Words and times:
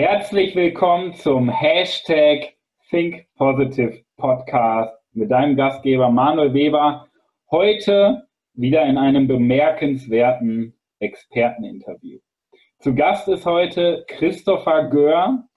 Herzlich 0.00 0.54
willkommen 0.54 1.12
zum 1.14 1.48
Hashtag 1.48 2.54
Think 2.88 3.26
Positive 3.34 4.04
Podcast 4.16 4.96
mit 5.12 5.28
deinem 5.28 5.56
Gastgeber 5.56 6.08
Manuel 6.08 6.54
Weber. 6.54 7.08
Heute 7.50 8.28
wieder 8.54 8.84
in 8.84 8.96
einem 8.96 9.26
bemerkenswerten 9.26 10.78
Experteninterview. 11.00 12.20
Zu 12.78 12.94
Gast 12.94 13.26
ist 13.26 13.44
heute 13.44 14.04
Christopher 14.06 14.84
Gör, 14.84 15.48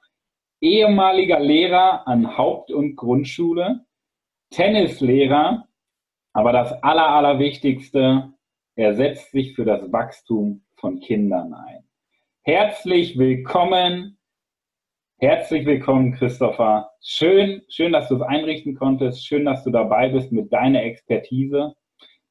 ehemaliger 0.60 1.40
Lehrer 1.40 2.08
an 2.08 2.36
Haupt- 2.36 2.72
und 2.72 2.96
Grundschule, 2.96 3.86
Tennislehrer, 4.50 5.68
aber 6.34 6.52
das 6.52 6.72
Aller, 6.82 7.10
Allerwichtigste, 7.10 8.34
er 8.76 8.96
setzt 8.96 9.34
sich 9.34 9.54
für 9.54 9.66
das 9.66 9.92
Wachstum 9.92 10.64
von 10.78 11.00
Kindern 11.00 11.54
ein. 11.54 11.84
Herzlich 12.42 13.20
willkommen, 13.20 14.18
herzlich 15.22 15.68
willkommen, 15.68 16.14
Christopher. 16.14 16.90
Schön, 17.00 17.62
schön, 17.70 17.94
dass 17.94 18.10
du 18.10 18.16
es 18.16 18.22
einrichten 18.24 18.76
konntest. 18.76 19.26
Schön, 19.26 19.46
dass 19.46 19.64
du 19.64 19.70
dabei 19.70 20.10
bist 20.10 20.32
mit 20.32 20.52
deiner 20.52 20.84
Expertise. 20.84 21.74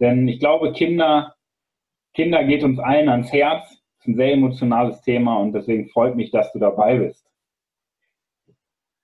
Denn 0.00 0.26
ich 0.26 0.40
glaube, 0.40 0.72
Kinder, 0.72 1.34
Kinder 2.14 2.42
geht 2.44 2.64
uns 2.64 2.80
allen 2.80 3.08
ans 3.08 3.32
Herz. 3.32 3.68
Das 3.68 4.00
ist 4.00 4.08
ein 4.08 4.16
sehr 4.16 4.32
emotionales 4.32 5.00
Thema 5.02 5.38
und 5.38 5.52
deswegen 5.52 5.88
freut 5.88 6.16
mich, 6.16 6.32
dass 6.32 6.52
du 6.52 6.58
dabei 6.58 6.98
bist. 6.98 7.24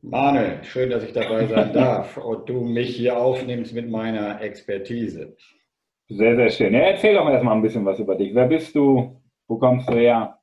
Manuel, 0.02 0.62
schön, 0.64 0.90
dass 0.90 1.04
ich 1.04 1.12
dabei 1.12 1.46
sein 1.46 1.72
darf 1.72 2.16
und 2.16 2.48
du 2.48 2.60
mich 2.62 2.96
hier 2.96 3.16
aufnimmst 3.16 3.72
mit 3.72 3.88
meiner 3.88 4.40
Expertise. 4.40 5.36
Sehr, 6.08 6.36
sehr 6.36 6.50
schön. 6.50 6.74
Ja, 6.74 6.80
erzähl 6.80 7.14
doch 7.14 7.28
erstmal 7.28 7.56
ein 7.56 7.62
bisschen 7.62 7.84
was 7.84 7.98
über 7.98 8.16
dich. 8.16 8.34
Wer 8.34 8.46
bist 8.46 8.74
du? 8.74 9.20
Wo 9.46 9.58
kommst 9.58 9.88
du 9.88 9.94
her? 9.94 10.35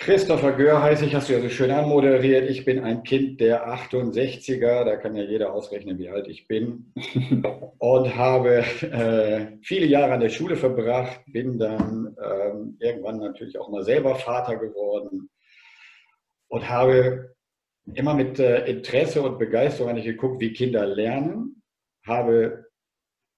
Christopher 0.00 0.52
Gör 0.52 0.80
heiße 0.80 1.04
ich, 1.06 1.14
hast 1.16 1.28
du 1.28 1.32
ja 1.32 1.40
so 1.40 1.48
schön 1.48 1.72
anmoderiert. 1.72 2.48
Ich 2.48 2.64
bin 2.64 2.78
ein 2.78 3.02
Kind 3.02 3.40
der 3.40 3.68
68er, 3.68 4.84
da 4.84 4.96
kann 4.96 5.16
ja 5.16 5.24
jeder 5.24 5.52
ausrechnen, 5.52 5.98
wie 5.98 6.08
alt 6.08 6.28
ich 6.28 6.46
bin. 6.46 6.92
Und 7.78 8.14
habe 8.14 8.58
äh, 8.58 9.58
viele 9.60 9.86
Jahre 9.86 10.12
an 10.12 10.20
der 10.20 10.28
Schule 10.28 10.54
verbracht, 10.54 11.20
bin 11.26 11.58
dann 11.58 12.16
ähm, 12.22 12.76
irgendwann 12.78 13.18
natürlich 13.18 13.58
auch 13.58 13.70
mal 13.70 13.82
selber 13.82 14.14
Vater 14.14 14.56
geworden 14.56 15.30
und 16.48 16.68
habe 16.68 17.34
immer 17.94 18.14
mit 18.14 18.38
äh, 18.38 18.66
Interesse 18.66 19.20
und 19.22 19.38
Begeisterung 19.38 19.90
eigentlich 19.90 20.06
geguckt, 20.06 20.40
wie 20.40 20.52
Kinder 20.52 20.86
lernen. 20.86 21.62
Habe 22.06 22.66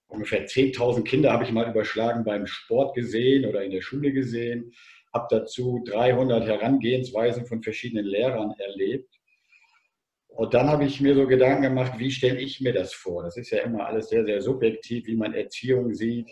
ungefähr 0.09 0.47
10.000 0.47 1.05
Kinder 1.05 1.33
habe 1.33 1.45
ich 1.45 1.53
mal 1.53 1.69
überschlagen 1.69 2.23
beim 2.23 2.47
Sport 2.47 2.95
gesehen 2.95 3.47
oder 3.47 3.65
in 3.65 3.71
der 3.71 3.81
Schule 3.81 4.13
gesehen 4.13 4.73
habe 5.13 5.27
dazu 5.31 5.83
300 5.87 6.45
Herangehensweisen 6.45 7.47
von 7.47 7.63
verschiedenen 7.63 8.05
Lehrern 8.05 8.55
erlebt. 8.59 9.15
Und 10.29 10.55
dann 10.55 10.69
habe 10.69 10.85
ich 10.85 11.01
mir 11.01 11.15
so 11.15 11.27
Gedanken 11.27 11.63
gemacht, 11.63 11.99
wie 11.99 12.11
stelle 12.11 12.39
ich 12.39 12.61
mir 12.61 12.73
das 12.73 12.93
vor? 12.93 13.25
Das 13.25 13.37
ist 13.37 13.51
ja 13.51 13.59
immer 13.63 13.87
alles 13.87 14.09
sehr, 14.09 14.25
sehr 14.25 14.41
subjektiv, 14.41 15.07
wie 15.07 15.17
man 15.17 15.35
Erziehung 15.35 15.93
sieht. 15.93 16.31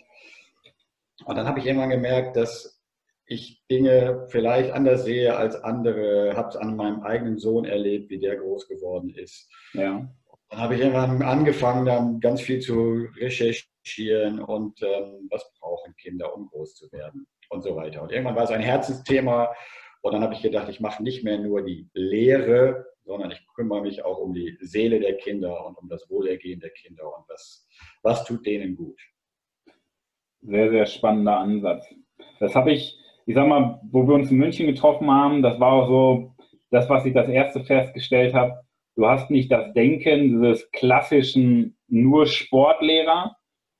Und 1.24 1.36
dann 1.36 1.46
habe 1.46 1.58
ich 1.58 1.66
irgendwann 1.66 1.90
gemerkt, 1.90 2.36
dass 2.36 2.80
ich 3.26 3.62
Dinge 3.70 4.26
vielleicht 4.30 4.70
anders 4.70 5.04
sehe 5.04 5.36
als 5.36 5.56
andere, 5.56 6.34
habe 6.36 6.48
es 6.48 6.56
an 6.56 6.76
meinem 6.76 7.02
eigenen 7.02 7.38
Sohn 7.38 7.64
erlebt, 7.64 8.08
wie 8.08 8.20
der 8.20 8.36
groß 8.36 8.68
geworden 8.68 9.10
ist. 9.10 9.50
Ja. 9.74 10.08
Dann 10.48 10.60
habe 10.60 10.76
ich 10.76 10.80
irgendwann 10.80 11.20
angefangen, 11.22 11.84
dann 11.84 12.20
ganz 12.20 12.40
viel 12.40 12.60
zu 12.60 13.06
recherchieren 13.16 14.40
und 14.40 14.80
ähm, 14.80 15.28
was 15.28 15.44
brauchen 15.60 15.94
Kinder, 15.96 16.34
um 16.34 16.48
groß 16.48 16.76
zu 16.76 16.90
werden 16.92 17.26
und 17.48 17.62
so 17.62 17.76
weiter. 17.76 18.02
Und 18.02 18.12
irgendwann 18.12 18.36
war 18.36 18.44
es 18.44 18.50
ein 18.50 18.60
Herzensthema 18.60 19.52
und 20.02 20.12
dann 20.12 20.22
habe 20.22 20.34
ich 20.34 20.42
gedacht, 20.42 20.68
ich 20.68 20.80
mache 20.80 21.02
nicht 21.02 21.24
mehr 21.24 21.38
nur 21.38 21.62
die 21.62 21.88
Lehre, 21.92 22.86
sondern 23.04 23.30
ich 23.30 23.46
kümmere 23.54 23.82
mich 23.82 24.04
auch 24.04 24.18
um 24.18 24.34
die 24.34 24.56
Seele 24.60 25.00
der 25.00 25.16
Kinder 25.16 25.66
und 25.66 25.76
um 25.78 25.88
das 25.88 26.08
Wohlergehen 26.10 26.60
der 26.60 26.70
Kinder 26.70 27.04
und 27.04 27.28
was, 27.28 27.66
was 28.02 28.24
tut 28.24 28.46
denen 28.46 28.76
gut. 28.76 29.00
Sehr, 30.42 30.70
sehr 30.70 30.86
spannender 30.86 31.38
Ansatz. 31.38 31.86
Das 32.38 32.54
habe 32.54 32.72
ich, 32.72 32.98
ich 33.26 33.34
sag 33.34 33.48
mal, 33.48 33.80
wo 33.90 34.06
wir 34.06 34.14
uns 34.14 34.30
in 34.30 34.36
München 34.36 34.66
getroffen 34.66 35.10
haben, 35.10 35.42
das 35.42 35.58
war 35.58 35.72
auch 35.72 35.88
so 35.88 36.34
das, 36.70 36.88
was 36.88 37.04
ich 37.06 37.14
das 37.14 37.28
erste 37.28 37.64
festgestellt 37.64 38.34
habe. 38.34 38.60
Du 38.94 39.06
hast 39.06 39.30
nicht 39.30 39.50
das 39.50 39.72
Denken 39.72 40.40
dieses 40.40 40.70
klassischen 40.70 41.76
nur 41.88 42.26
Sportlehrer, 42.26 43.36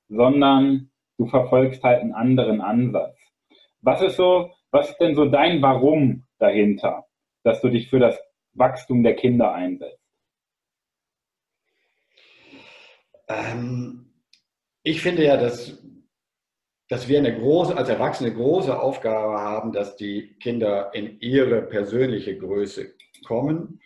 sondern 0.07 0.91
du 1.17 1.27
verfolgst 1.27 1.83
halt 1.83 2.01
einen 2.01 2.13
anderen 2.13 2.61
Ansatz. 2.61 3.18
Was 3.81 4.01
ist 4.01 4.17
so, 4.17 4.51
was 4.71 4.89
ist 4.89 4.97
denn 4.97 5.15
so 5.15 5.25
dein 5.25 5.61
Warum 5.61 6.25
dahinter, 6.37 7.05
dass 7.43 7.61
du 7.61 7.69
dich 7.69 7.89
für 7.89 7.99
das 7.99 8.19
Wachstum 8.53 9.03
der 9.03 9.15
Kinder 9.15 9.53
einsetzt? 9.53 9.99
Ähm, 13.27 14.11
ich 14.83 15.01
finde 15.01 15.23
ja, 15.23 15.37
dass, 15.37 15.81
dass 16.89 17.07
wir 17.07 17.19
eine 17.19 17.37
große, 17.37 17.77
als 17.77 17.89
Erwachsene 17.89 18.33
große 18.33 18.79
Aufgabe 18.79 19.39
haben, 19.39 19.71
dass 19.71 19.95
die 19.95 20.35
Kinder 20.39 20.93
in 20.93 21.19
ihre 21.19 21.61
persönliche 21.61 22.37
Größe 22.37 22.95
kommen. 23.25 23.81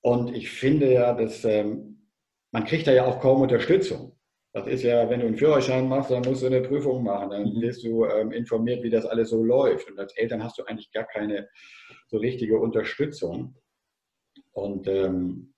Und 0.00 0.34
ich 0.34 0.50
finde 0.50 0.92
ja, 0.92 1.12
dass 1.12 1.44
ähm, 1.44 2.08
man 2.52 2.64
kriegt 2.64 2.86
da 2.86 2.92
ja 2.92 3.04
auch 3.04 3.20
kaum 3.20 3.42
Unterstützung. 3.42 4.16
Das 4.52 4.66
ist 4.66 4.82
ja, 4.82 5.08
wenn 5.08 5.20
du 5.20 5.26
einen 5.26 5.36
Führerschein 5.36 5.88
machst, 5.88 6.10
dann 6.10 6.22
musst 6.22 6.42
du 6.42 6.46
eine 6.46 6.60
Prüfung 6.60 7.04
machen. 7.04 7.30
Dann 7.30 7.54
mhm. 7.54 7.60
wirst 7.60 7.84
du 7.84 8.04
ähm, 8.04 8.32
informiert, 8.32 8.82
wie 8.82 8.90
das 8.90 9.06
alles 9.06 9.30
so 9.30 9.44
läuft. 9.44 9.90
Und 9.90 9.98
als 9.98 10.16
Eltern 10.16 10.42
hast 10.42 10.58
du 10.58 10.64
eigentlich 10.64 10.90
gar 10.90 11.04
keine 11.04 11.48
so 12.08 12.18
richtige 12.18 12.58
Unterstützung. 12.58 13.54
Und 14.52 14.88
ähm, 14.88 15.54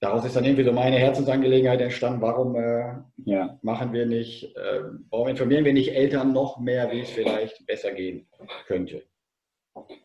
daraus 0.00 0.24
ist 0.24 0.36
dann 0.36 0.44
irgendwie 0.44 0.64
so 0.64 0.72
meine 0.72 0.96
Herzensangelegenheit 0.96 1.82
entstanden. 1.82 2.22
Warum 2.22 2.56
äh, 2.56 2.94
ja. 3.24 3.58
machen 3.60 3.92
wir 3.92 4.06
nicht, 4.06 4.56
äh, 4.56 4.80
warum 5.10 5.28
informieren 5.28 5.66
wir 5.66 5.74
nicht 5.74 5.94
Eltern 5.94 6.32
noch 6.32 6.58
mehr, 6.58 6.90
wie 6.92 7.00
es 7.00 7.10
vielleicht 7.10 7.66
besser 7.66 7.92
gehen 7.92 8.26
könnte? 8.66 9.04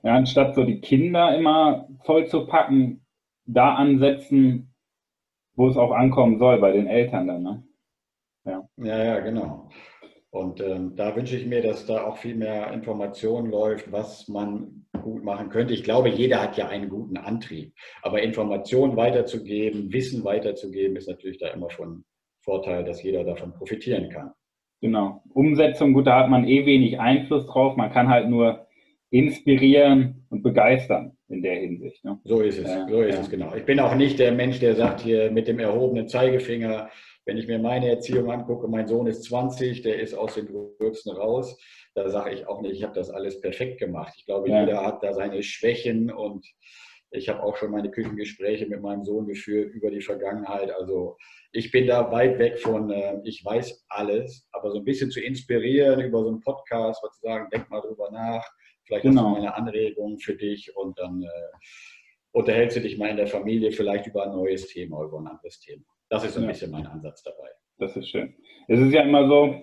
Ja, 0.04 0.16
anstatt 0.16 0.56
so 0.56 0.64
die 0.64 0.82
Kinder 0.82 1.36
immer 1.38 1.88
voll 2.04 2.28
zu 2.28 2.46
packen, 2.48 3.06
da 3.46 3.76
ansetzen, 3.76 4.74
wo 5.56 5.70
es 5.70 5.78
auch 5.78 5.92
ankommen 5.92 6.38
soll, 6.38 6.60
bei 6.60 6.72
den 6.74 6.88
Eltern 6.88 7.28
dann. 7.28 7.44
Ne? 7.44 7.67
Ja, 8.78 9.04
ja, 9.04 9.20
genau. 9.20 9.70
Und 10.30 10.62
ähm, 10.62 10.96
da 10.96 11.16
wünsche 11.16 11.38
ich 11.38 11.46
mir, 11.46 11.62
dass 11.62 11.86
da 11.86 12.04
auch 12.04 12.18
viel 12.18 12.36
mehr 12.36 12.72
Information 12.72 13.50
läuft, 13.50 13.92
was 13.92 14.28
man 14.28 14.86
gut 15.02 15.24
machen 15.24 15.50
könnte. 15.50 15.74
Ich 15.74 15.84
glaube, 15.84 16.10
jeder 16.10 16.42
hat 16.42 16.58
ja 16.58 16.68
einen 16.68 16.90
guten 16.90 17.18
Antrieb. 17.18 17.74
Aber 18.02 18.22
Informationen 18.22 18.98
weiterzugeben, 18.98 19.92
Wissen 19.92 20.24
weiterzugeben, 20.24 20.96
ist 20.96 21.08
natürlich 21.08 21.40
da 21.40 21.48
immer 21.48 21.70
von 21.70 22.04
Vorteil, 22.42 22.84
dass 22.84 23.02
jeder 23.02 23.24
davon 23.24 23.54
profitieren 23.54 24.10
kann. 24.10 24.32
Genau. 24.82 25.24
Umsetzung, 25.34 25.94
gut, 25.94 26.08
da 26.08 26.20
hat 26.20 26.30
man 26.30 26.48
eh 26.48 26.66
wenig 26.66 27.00
Einfluss 27.00 27.48
drauf. 27.48 27.76
Man 27.78 27.92
kann 27.92 28.10
halt 28.10 28.30
nur 28.30 28.68
inspirieren 29.10 30.26
und 30.30 30.44
begeistern 30.44 31.18
in 31.30 31.42
der 31.42 31.56
Hinsicht. 31.56 32.04
Ne? 32.04 32.20
So 32.26 32.42
ist 32.42 32.60
es, 32.60 32.68
ja, 32.68 32.88
so 32.88 33.02
ist 33.02 33.16
ja. 33.16 33.22
es 33.22 33.30
genau. 33.30 33.56
Ich 33.56 33.66
bin 33.66 33.80
auch 33.80 33.96
nicht 33.96 34.20
der 34.20 34.34
Mensch, 34.34 34.60
der 34.60 34.76
sagt 34.76 35.02
hier 35.02 35.32
mit 35.32 35.48
dem 35.48 35.60
erhobenen 35.60 36.08
Zeigefinger, 36.08 36.90
wenn 37.28 37.38
ich 37.38 37.48
mir 37.48 37.60
meine 37.60 37.90
Erziehung 37.90 38.32
angucke, 38.32 38.70
mein 38.70 38.88
Sohn 38.88 39.06
ist 39.06 39.26
20, 39.26 39.82
der 39.82 40.00
ist 40.00 40.14
aus 40.14 40.36
den 40.36 40.48
Gröbsten 40.48 41.12
raus. 41.12 41.60
Da 41.94 42.10
sage 42.10 42.34
ich 42.34 42.48
auch 42.48 42.62
nicht, 42.62 42.74
ich 42.74 42.84
habe 42.84 42.94
das 42.94 43.10
alles 43.10 43.42
perfekt 43.42 43.80
gemacht. 43.80 44.14
Ich 44.18 44.26
glaube, 44.26 44.50
ja. 44.50 44.62
jeder 44.62 44.86
hat 44.86 45.04
da 45.04 45.14
seine 45.14 45.44
Schwächen 45.44 46.10
und 46.10 46.48
ich 47.12 47.28
habe 47.28 47.44
auch 47.44 47.58
schon 47.58 47.72
meine 47.72 47.92
Küchengespräche 47.92 48.66
mit 48.66 48.82
meinem 48.82 49.04
Sohn 49.04 49.28
geführt 49.28 49.74
über 49.74 49.92
die 49.92 50.02
Vergangenheit. 50.02 50.72
Also 50.72 51.18
ich 51.52 51.70
bin 51.70 51.86
da 51.86 52.12
weit 52.12 52.40
weg 52.40 52.60
von, 52.60 52.90
äh, 52.92 53.20
ich 53.26 53.44
weiß 53.44 53.86
alles, 53.90 54.48
aber 54.54 54.72
so 54.72 54.78
ein 54.78 54.86
bisschen 54.86 55.12
zu 55.12 55.20
inspirieren 55.20 56.00
über 56.00 56.24
so 56.24 56.30
einen 56.30 56.40
Podcast, 56.40 57.04
was 57.04 57.20
zu 57.20 57.28
sagen, 57.28 57.50
denk 57.52 57.70
mal 57.70 57.82
drüber 57.82 58.10
nach, 58.10 58.46
vielleicht 58.86 59.04
genau. 59.04 59.22
hast 59.22 59.28
du 59.28 59.36
genau. 59.36 59.42
mal 59.42 59.48
eine 59.48 59.56
Anregung 59.56 60.18
für 60.18 60.36
dich 60.36 60.74
und 60.78 60.98
dann 60.98 61.24
äh, 61.24 61.58
unterhältst 62.32 62.78
du 62.78 62.82
dich 62.82 62.98
mal 62.98 63.10
in 63.10 63.18
der 63.18 63.28
Familie 63.28 63.72
vielleicht 63.72 64.08
über 64.08 64.24
ein 64.24 64.32
neues 64.32 64.68
Thema, 64.68 65.04
über 65.04 65.20
ein 65.20 65.28
anderes 65.28 65.60
Thema. 65.60 65.84
Das 66.10 66.24
ist 66.24 66.38
ein 66.38 66.44
ja. 66.44 66.50
bisschen 66.50 66.72
mein 66.72 66.88
Ansatz 66.88 67.24
dabei. 67.24 67.50
Das 67.80 67.96
ist 67.96 68.10
schön. 68.10 68.34
Es 68.68 68.80
ist 68.80 68.94
ja 68.94 69.02
immer 69.02 69.28
so, 69.28 69.62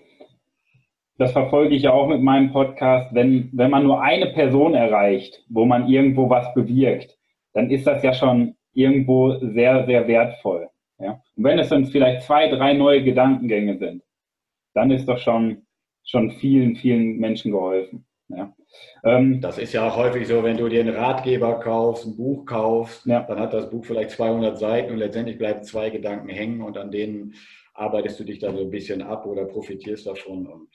das 1.19 1.33
verfolge 1.33 1.75
ich 1.75 1.83
ja 1.83 1.93
auch 1.93 2.09
mit 2.09 2.23
meinem 2.23 2.53
Podcast, 2.53 3.15
wenn, 3.15 3.51
wenn 3.53 3.71
man 3.71 3.85
nur 3.85 4.03
eine 4.03 4.33
Person 4.33 4.75
erreicht, 4.75 5.45
wo 5.49 5.65
man 5.65 5.89
irgendwo 5.89 6.29
was 6.29 6.53
bewirkt, 6.55 7.17
dann 7.53 7.71
ist 7.71 7.87
das 7.87 8.03
ja 8.03 8.13
schon 8.13 8.57
irgendwo 8.73 9.39
sehr, 9.39 9.87
sehr 9.87 10.07
wertvoll. 10.09 10.69
Ja? 10.99 11.23
Und 11.37 11.45
wenn 11.45 11.59
es 11.59 11.69
dann 11.69 11.87
vielleicht 11.87 12.23
zwei, 12.23 12.49
drei 12.49 12.75
neue 12.75 13.03
Gedankengänge 13.03 13.79
sind, 13.79 14.03
dann 14.75 14.91
ist 14.91 15.09
doch 15.09 15.19
schon, 15.19 15.67
schon 16.05 16.33
vielen, 16.33 16.77
vielen 16.77 17.19
Menschen 17.19 17.53
geholfen. 17.53 18.05
Ja. 18.29 18.55
Ähm, 19.05 19.41
das 19.41 19.59
ist 19.59 19.73
ja 19.73 19.87
auch 19.87 19.97
häufig 19.97 20.27
so, 20.27 20.43
wenn 20.43 20.57
du 20.57 20.69
dir 20.69 20.81
einen 20.81 20.95
Ratgeber 20.95 21.61
kaufst, 21.61 22.07
ein 22.07 22.17
Buch 22.17 22.47
kaufst, 22.47 23.07
ja. 23.07 23.23
dann 23.23 23.39
hat 23.39 23.53
das 23.53 23.71
Buch 23.71 23.85
vielleicht 23.85 24.11
200 24.11 24.59
Seiten 24.59 24.93
und 24.93 24.99
letztendlich 24.99 25.39
bleiben 25.39 25.63
zwei 25.63 25.91
Gedanken 25.91 26.29
hängen 26.29 26.63
und 26.63 26.79
an 26.79 26.91
denen 26.91 27.35
arbeitest 27.75 28.19
du 28.21 28.25
dich 28.25 28.39
dann 28.39 28.57
so 28.57 28.63
ein 28.63 28.71
bisschen 28.71 29.03
ab 29.03 29.27
oder 29.27 29.45
profitierst 29.45 30.07
davon. 30.07 30.47
Und 30.47 30.69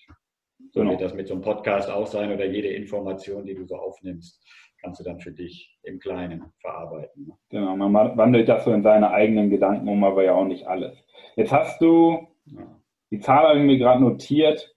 So 0.72 0.82
genau. 0.82 0.92
wird 0.92 1.02
das 1.02 1.14
mit 1.14 1.28
so 1.28 1.34
einem 1.34 1.44
Podcast 1.44 1.90
auch 1.90 2.08
sein 2.08 2.32
oder 2.32 2.46
jede 2.46 2.70
Information, 2.70 3.46
die 3.46 3.56
du 3.56 3.66
so 3.66 3.76
aufnimmst, 3.76 4.44
kannst 4.82 5.00
du 5.00 5.04
dann 5.04 5.20
für 5.20 5.32
dich 5.32 5.78
im 5.84 6.00
Kleinen 6.00 6.44
verarbeiten. 6.60 7.28
Ne? 7.28 7.34
Genau, 7.50 7.76
man 7.76 8.18
wandelt 8.18 8.48
das 8.48 8.64
so 8.64 8.72
in 8.72 8.84
seine 8.84 9.12
eigenen 9.12 9.50
Gedanken 9.50 9.88
um, 9.88 10.04
aber 10.04 10.24
ja 10.24 10.34
auch 10.34 10.46
nicht 10.46 10.68
alles. 10.68 10.98
Jetzt 11.36 11.52
hast 11.52 11.82
du, 11.82 12.28
ja. 12.46 12.80
die 13.12 13.20
Zahl 13.20 13.48
habe 13.48 13.60
ich 13.60 13.66
mir 13.66 13.78
gerade 13.78 14.02
notiert, 14.02 14.76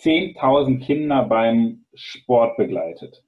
10.000 0.00 0.84
Kinder 0.84 1.24
beim 1.24 1.84
Sport 1.94 2.56
begleitet. 2.56 3.24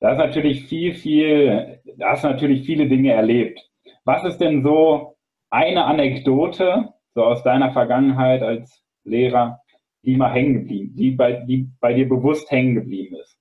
Da 0.00 0.12
ist 0.12 0.18
natürlich 0.18 0.66
viel, 0.66 0.94
viel, 0.94 1.80
da 1.96 2.10
hast 2.10 2.24
du 2.24 2.28
natürlich 2.28 2.64
viele 2.64 2.88
Dinge 2.88 3.12
erlebt. 3.12 3.60
Was 4.04 4.24
ist 4.24 4.38
denn 4.38 4.62
so 4.62 5.16
eine 5.50 5.84
Anekdote, 5.84 6.94
so 7.14 7.24
aus 7.24 7.42
deiner 7.42 7.72
Vergangenheit 7.72 8.42
als 8.42 8.84
Lehrer, 9.04 9.60
die 10.02 10.16
mal 10.16 10.32
hängen 10.32 10.54
geblieben, 10.54 10.94
die 10.94 11.10
bei, 11.10 11.32
die 11.32 11.68
bei 11.80 11.92
dir 11.92 12.08
bewusst 12.08 12.50
hängen 12.50 12.76
geblieben 12.76 13.16
ist? 13.16 13.38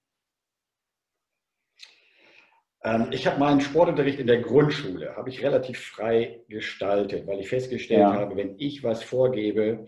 Ähm, 2.83 3.07
ich 3.11 3.27
habe 3.27 3.39
meinen 3.39 3.61
Sportunterricht 3.61 4.19
in 4.19 4.27
der 4.27 4.41
Grundschule, 4.41 5.15
habe 5.15 5.29
ich 5.29 5.43
relativ 5.43 5.79
frei 5.79 6.41
gestaltet, 6.47 7.27
weil 7.27 7.39
ich 7.39 7.49
festgestellt 7.49 8.01
ja. 8.01 8.13
habe, 8.13 8.35
wenn 8.35 8.55
ich 8.57 8.83
was 8.83 9.03
vorgebe, 9.03 9.85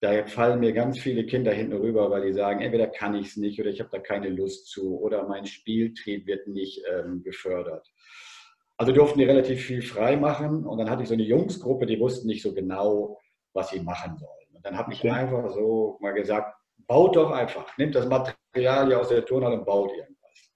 da 0.00 0.26
fallen 0.26 0.60
mir 0.60 0.72
ganz 0.72 0.98
viele 0.98 1.26
Kinder 1.26 1.52
hinten 1.52 1.76
rüber, 1.76 2.10
weil 2.10 2.22
die 2.22 2.32
sagen, 2.32 2.60
entweder 2.60 2.86
kann 2.86 3.14
ich 3.14 3.28
es 3.28 3.36
nicht 3.36 3.60
oder 3.60 3.68
ich 3.68 3.80
habe 3.80 3.90
da 3.92 3.98
keine 3.98 4.30
Lust 4.30 4.68
zu 4.68 4.98
oder 4.98 5.28
mein 5.28 5.44
Spieltrieb 5.44 6.26
wird 6.26 6.46
nicht 6.48 6.82
ähm, 6.90 7.22
gefördert. 7.22 7.86
Also 8.78 8.92
durften 8.92 9.18
die 9.18 9.26
relativ 9.26 9.62
viel 9.62 9.82
frei 9.82 10.16
machen 10.16 10.64
und 10.66 10.78
dann 10.78 10.88
hatte 10.88 11.02
ich 11.02 11.08
so 11.08 11.14
eine 11.14 11.24
Jungsgruppe, 11.24 11.84
die 11.84 12.00
wussten 12.00 12.28
nicht 12.28 12.42
so 12.42 12.54
genau, 12.54 13.18
was 13.52 13.70
sie 13.70 13.80
machen 13.80 14.16
sollen. 14.16 14.54
Und 14.54 14.64
dann 14.64 14.78
habe 14.78 14.92
ich 14.94 15.10
einfach 15.10 15.50
so 15.50 15.98
mal 16.00 16.12
gesagt, 16.12 16.56
baut 16.86 17.16
doch 17.16 17.30
einfach, 17.30 17.76
nimmt 17.76 17.94
das 17.94 18.06
Material 18.06 18.86
hier 18.86 19.00
aus 19.00 19.08
der 19.08 19.26
Turnhalle 19.26 19.58
und 19.58 19.66
baut 19.66 19.92
irgendwas. 19.92 20.50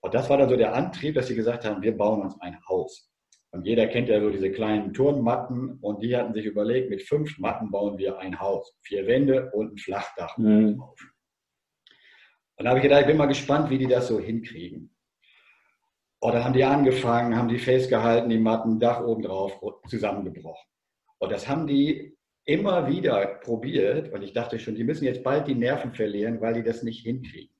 Und 0.00 0.12
das 0.12 0.28
war 0.28 0.38
dann 0.38 0.48
so 0.48 0.56
der 0.56 0.74
Antrieb, 0.74 1.14
dass 1.14 1.28
sie 1.28 1.36
gesagt 1.36 1.64
haben, 1.64 1.82
wir 1.82 1.96
bauen 1.96 2.22
uns 2.22 2.40
ein 2.40 2.58
Haus. 2.68 3.12
Und 3.56 3.64
jeder 3.64 3.86
kennt 3.86 4.10
ja 4.10 4.20
so 4.20 4.28
diese 4.28 4.50
kleinen 4.50 4.92
Turnmatten 4.92 5.78
und 5.80 6.02
die 6.02 6.14
hatten 6.14 6.34
sich 6.34 6.44
überlegt, 6.44 6.90
mit 6.90 7.02
fünf 7.02 7.38
Matten 7.38 7.70
bauen 7.70 7.96
wir 7.96 8.18
ein 8.18 8.38
Haus. 8.38 8.76
Vier 8.82 9.06
Wände 9.06 9.50
und 9.52 9.72
ein 9.72 9.78
Flachdach 9.78 10.36
mhm. 10.36 10.82
Und 12.58 12.64
da 12.64 12.68
habe 12.68 12.78
ich 12.78 12.82
gedacht, 12.82 13.02
ich 13.02 13.06
bin 13.06 13.16
mal 13.16 13.26
gespannt, 13.26 13.70
wie 13.70 13.78
die 13.78 13.86
das 13.86 14.08
so 14.08 14.20
hinkriegen. 14.20 14.94
Und 16.20 16.34
dann 16.34 16.44
haben 16.44 16.52
die 16.52 16.64
angefangen, 16.64 17.36
haben 17.36 17.48
die 17.48 17.58
festgehalten, 17.58 18.28
die 18.28 18.38
Matten, 18.38 18.78
Dach 18.78 19.00
oben 19.00 19.22
drauf, 19.22 19.58
zusammengebrochen. 19.88 20.68
Und 21.18 21.32
das 21.32 21.48
haben 21.48 21.66
die 21.66 22.14
immer 22.44 22.88
wieder 22.88 23.26
probiert 23.42 24.12
und 24.12 24.22
ich 24.22 24.34
dachte 24.34 24.58
schon, 24.58 24.74
die 24.74 24.84
müssen 24.84 25.04
jetzt 25.04 25.24
bald 25.24 25.48
die 25.48 25.54
Nerven 25.54 25.94
verlieren, 25.94 26.42
weil 26.42 26.54
die 26.54 26.62
das 26.62 26.82
nicht 26.82 27.02
hinkriegen. 27.02 27.54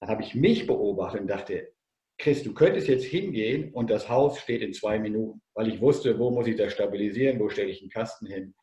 Dann 0.00 0.08
habe 0.08 0.22
ich 0.22 0.34
mich 0.34 0.66
beobachtet 0.66 1.20
und 1.20 1.26
dachte, 1.28 1.73
Chris, 2.18 2.42
du 2.42 2.54
könntest 2.54 2.88
jetzt 2.88 3.04
hingehen 3.04 3.72
und 3.72 3.90
das 3.90 4.08
Haus 4.08 4.38
steht 4.38 4.62
in 4.62 4.72
zwei 4.72 4.98
Minuten, 4.98 5.42
weil 5.54 5.68
ich 5.68 5.80
wusste, 5.80 6.18
wo 6.18 6.30
muss 6.30 6.46
ich 6.46 6.56
das 6.56 6.72
stabilisieren, 6.72 7.40
wo 7.40 7.48
stelle 7.48 7.70
ich 7.70 7.80
einen 7.80 7.90
Kasten 7.90 8.26
hin. 8.26 8.54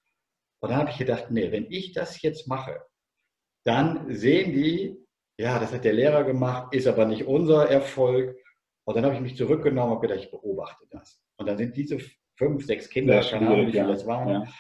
Und 0.62 0.70
dann 0.70 0.80
habe 0.80 0.92
ich 0.92 0.98
gedacht, 0.98 1.32
nee, 1.32 1.52
wenn 1.52 1.70
ich 1.70 1.92
das 1.94 2.22
jetzt 2.22 2.48
mache, 2.48 2.82
dann 3.66 4.14
sehen 4.14 4.54
die, 4.54 4.96
ja, 5.38 5.60
das 5.60 5.74
hat 5.74 5.84
der 5.84 5.94
Lehrer 5.94 6.24
gemacht, 6.24 6.74
ist 6.74 6.88
aber 6.88 7.06
nicht 7.06 7.26
unser 7.26 7.70
Erfolg. 7.70 8.38
Und 8.86 8.96
dann 8.96 9.06
habe 9.06 9.16
ich 9.16 9.22
mich 9.22 9.36
zurückgenommen 9.36 9.94
und 9.94 10.02
gedacht, 10.02 10.20
ich 10.20 10.32
beobachte 10.32 10.86
das. 10.90 11.22
Und 11.38 11.48
dann 11.48 11.58
sind 11.58 11.76
diese 11.76 12.00
fünf, 12.38 12.66
sechs 12.66 12.90
Kinder, 12.90 13.22
keine 13.22 13.48
Ahnung, 13.48 13.68
wie 13.68 13.72
viele 13.72 13.88
das 13.88 14.06
waren, 14.06 14.30
ja. 14.30 14.54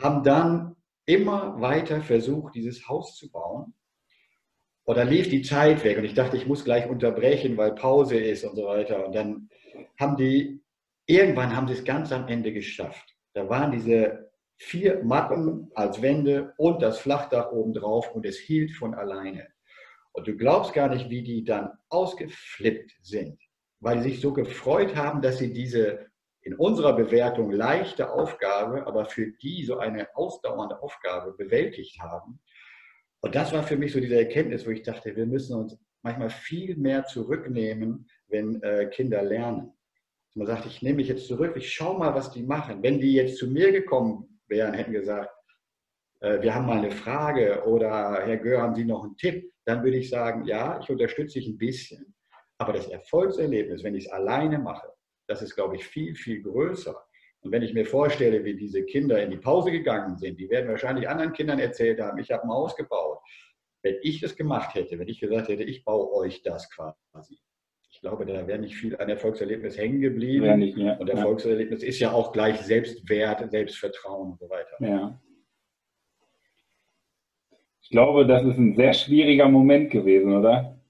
haben 0.00 0.22
dann 0.22 0.76
immer 1.06 1.60
weiter 1.60 2.00
versucht, 2.00 2.54
dieses 2.54 2.88
Haus 2.88 3.16
zu 3.16 3.30
bauen. 3.30 3.74
Oder 4.84 5.04
lief 5.04 5.28
die 5.28 5.42
Zeit 5.42 5.84
weg 5.84 5.98
und 5.98 6.04
ich 6.04 6.14
dachte, 6.14 6.36
ich 6.36 6.46
muss 6.46 6.64
gleich 6.64 6.88
unterbrechen, 6.88 7.56
weil 7.56 7.74
Pause 7.74 8.18
ist 8.18 8.44
und 8.44 8.56
so 8.56 8.64
weiter. 8.64 9.06
Und 9.06 9.14
dann 9.14 9.48
haben 9.98 10.16
die, 10.16 10.60
irgendwann 11.06 11.54
haben 11.54 11.68
sie 11.68 11.74
es 11.74 11.84
ganz 11.84 12.10
am 12.10 12.26
Ende 12.26 12.52
geschafft. 12.52 13.14
Da 13.32 13.48
waren 13.48 13.70
diese 13.70 14.30
vier 14.56 15.02
Matten 15.02 15.70
als 15.74 16.02
Wände 16.02 16.52
und 16.56 16.82
das 16.82 16.98
Flachdach 16.98 17.52
oben 17.52 17.72
drauf 17.72 18.12
und 18.14 18.26
es 18.26 18.38
hielt 18.38 18.72
von 18.72 18.94
alleine. 18.94 19.48
Und 20.12 20.26
du 20.26 20.36
glaubst 20.36 20.74
gar 20.74 20.88
nicht, 20.88 21.10
wie 21.10 21.22
die 21.22 21.44
dann 21.44 21.70
ausgeflippt 21.88 22.92
sind, 23.00 23.40
weil 23.80 24.02
sie 24.02 24.10
sich 24.10 24.20
so 24.20 24.32
gefreut 24.32 24.94
haben, 24.94 25.22
dass 25.22 25.38
sie 25.38 25.52
diese 25.52 26.06
in 26.42 26.54
unserer 26.54 26.92
Bewertung 26.94 27.50
leichte 27.50 28.12
Aufgabe, 28.12 28.86
aber 28.86 29.04
für 29.04 29.32
die 29.42 29.64
so 29.64 29.78
eine 29.78 30.08
ausdauernde 30.16 30.82
Aufgabe 30.82 31.32
bewältigt 31.32 32.00
haben. 32.00 32.40
Und 33.24 33.34
das 33.34 33.52
war 33.52 33.62
für 33.62 33.76
mich 33.76 33.92
so 33.92 34.00
diese 34.00 34.18
Erkenntnis, 34.18 34.66
wo 34.66 34.70
ich 34.70 34.82
dachte, 34.82 35.14
wir 35.14 35.26
müssen 35.26 35.56
uns 35.56 35.78
manchmal 36.02 36.30
viel 36.30 36.76
mehr 36.76 37.04
zurücknehmen, 37.04 38.08
wenn 38.28 38.60
äh, 38.62 38.86
Kinder 38.86 39.22
lernen. 39.22 39.72
Man 40.34 40.46
sagt, 40.46 40.66
ich 40.66 40.82
nehme 40.82 40.96
mich 40.96 41.08
jetzt 41.08 41.28
zurück, 41.28 41.54
ich 41.56 41.72
schaue 41.72 41.98
mal, 41.98 42.14
was 42.14 42.32
die 42.32 42.42
machen. 42.42 42.82
Wenn 42.82 42.98
die 42.98 43.12
jetzt 43.12 43.36
zu 43.36 43.46
mir 43.46 43.70
gekommen 43.70 44.40
wären, 44.48 44.74
hätten 44.74 44.92
gesagt, 44.92 45.30
äh, 46.20 46.42
wir 46.42 46.54
haben 46.54 46.66
mal 46.66 46.78
eine 46.78 46.90
Frage 46.90 47.64
oder 47.64 48.24
Herr 48.24 48.38
Gör, 48.38 48.62
haben 48.62 48.74
Sie 48.74 48.84
noch 48.84 49.04
einen 49.04 49.16
Tipp? 49.16 49.52
Dann 49.66 49.84
würde 49.84 49.98
ich 49.98 50.10
sagen, 50.10 50.44
ja, 50.44 50.80
ich 50.80 50.90
unterstütze 50.90 51.38
dich 51.38 51.46
ein 51.46 51.58
bisschen. 51.58 52.14
Aber 52.58 52.72
das 52.72 52.88
Erfolgserlebnis, 52.88 53.84
wenn 53.84 53.94
ich 53.94 54.06
es 54.06 54.12
alleine 54.12 54.58
mache, 54.58 54.88
das 55.28 55.42
ist, 55.42 55.54
glaube 55.54 55.76
ich, 55.76 55.84
viel, 55.86 56.16
viel 56.16 56.42
größer. 56.42 56.96
Und 57.42 57.50
wenn 57.50 57.62
ich 57.62 57.74
mir 57.74 57.84
vorstelle, 57.84 58.44
wie 58.44 58.56
diese 58.56 58.84
Kinder 58.84 59.22
in 59.22 59.30
die 59.30 59.36
Pause 59.36 59.72
gegangen 59.72 60.16
sind, 60.16 60.38
die 60.38 60.48
werden 60.48 60.68
wahrscheinlich 60.68 61.08
anderen 61.08 61.32
Kindern 61.32 61.58
erzählt 61.58 62.00
haben, 62.00 62.18
ich 62.18 62.30
habe 62.30 62.44
ein 62.44 62.50
Haus 62.50 62.76
gebaut. 62.76 63.18
Wenn 63.82 63.96
ich 64.02 64.20
das 64.20 64.36
gemacht 64.36 64.74
hätte, 64.76 64.98
wenn 64.98 65.08
ich 65.08 65.18
gesagt 65.18 65.48
hätte, 65.48 65.64
ich 65.64 65.84
baue 65.84 66.12
euch 66.12 66.42
das 66.42 66.70
quasi, 66.70 67.38
ich 67.90 68.00
glaube, 68.00 68.24
da 68.26 68.46
wäre 68.46 68.58
nicht 68.58 68.76
viel 68.76 68.96
an 68.96 69.08
Erfolgserlebnis 69.08 69.76
hängen 69.76 70.00
geblieben. 70.00 70.58
Nicht, 70.58 70.78
ja. 70.78 70.96
Und 70.96 71.10
Erfolgserlebnis 71.10 71.82
ja. 71.82 71.88
ist 71.88 71.98
ja 71.98 72.12
auch 72.12 72.32
gleich 72.32 72.60
Selbstwert, 72.60 73.50
Selbstvertrauen 73.50 74.32
und 74.32 74.38
so 74.38 74.48
weiter. 74.48 74.76
Ja. 74.80 75.20
Ich 77.82 77.90
glaube, 77.90 78.26
das 78.26 78.44
ist 78.44 78.56
ein 78.56 78.74
sehr 78.74 78.94
schwieriger 78.94 79.48
Moment 79.48 79.90
gewesen, 79.90 80.34
oder? 80.34 80.80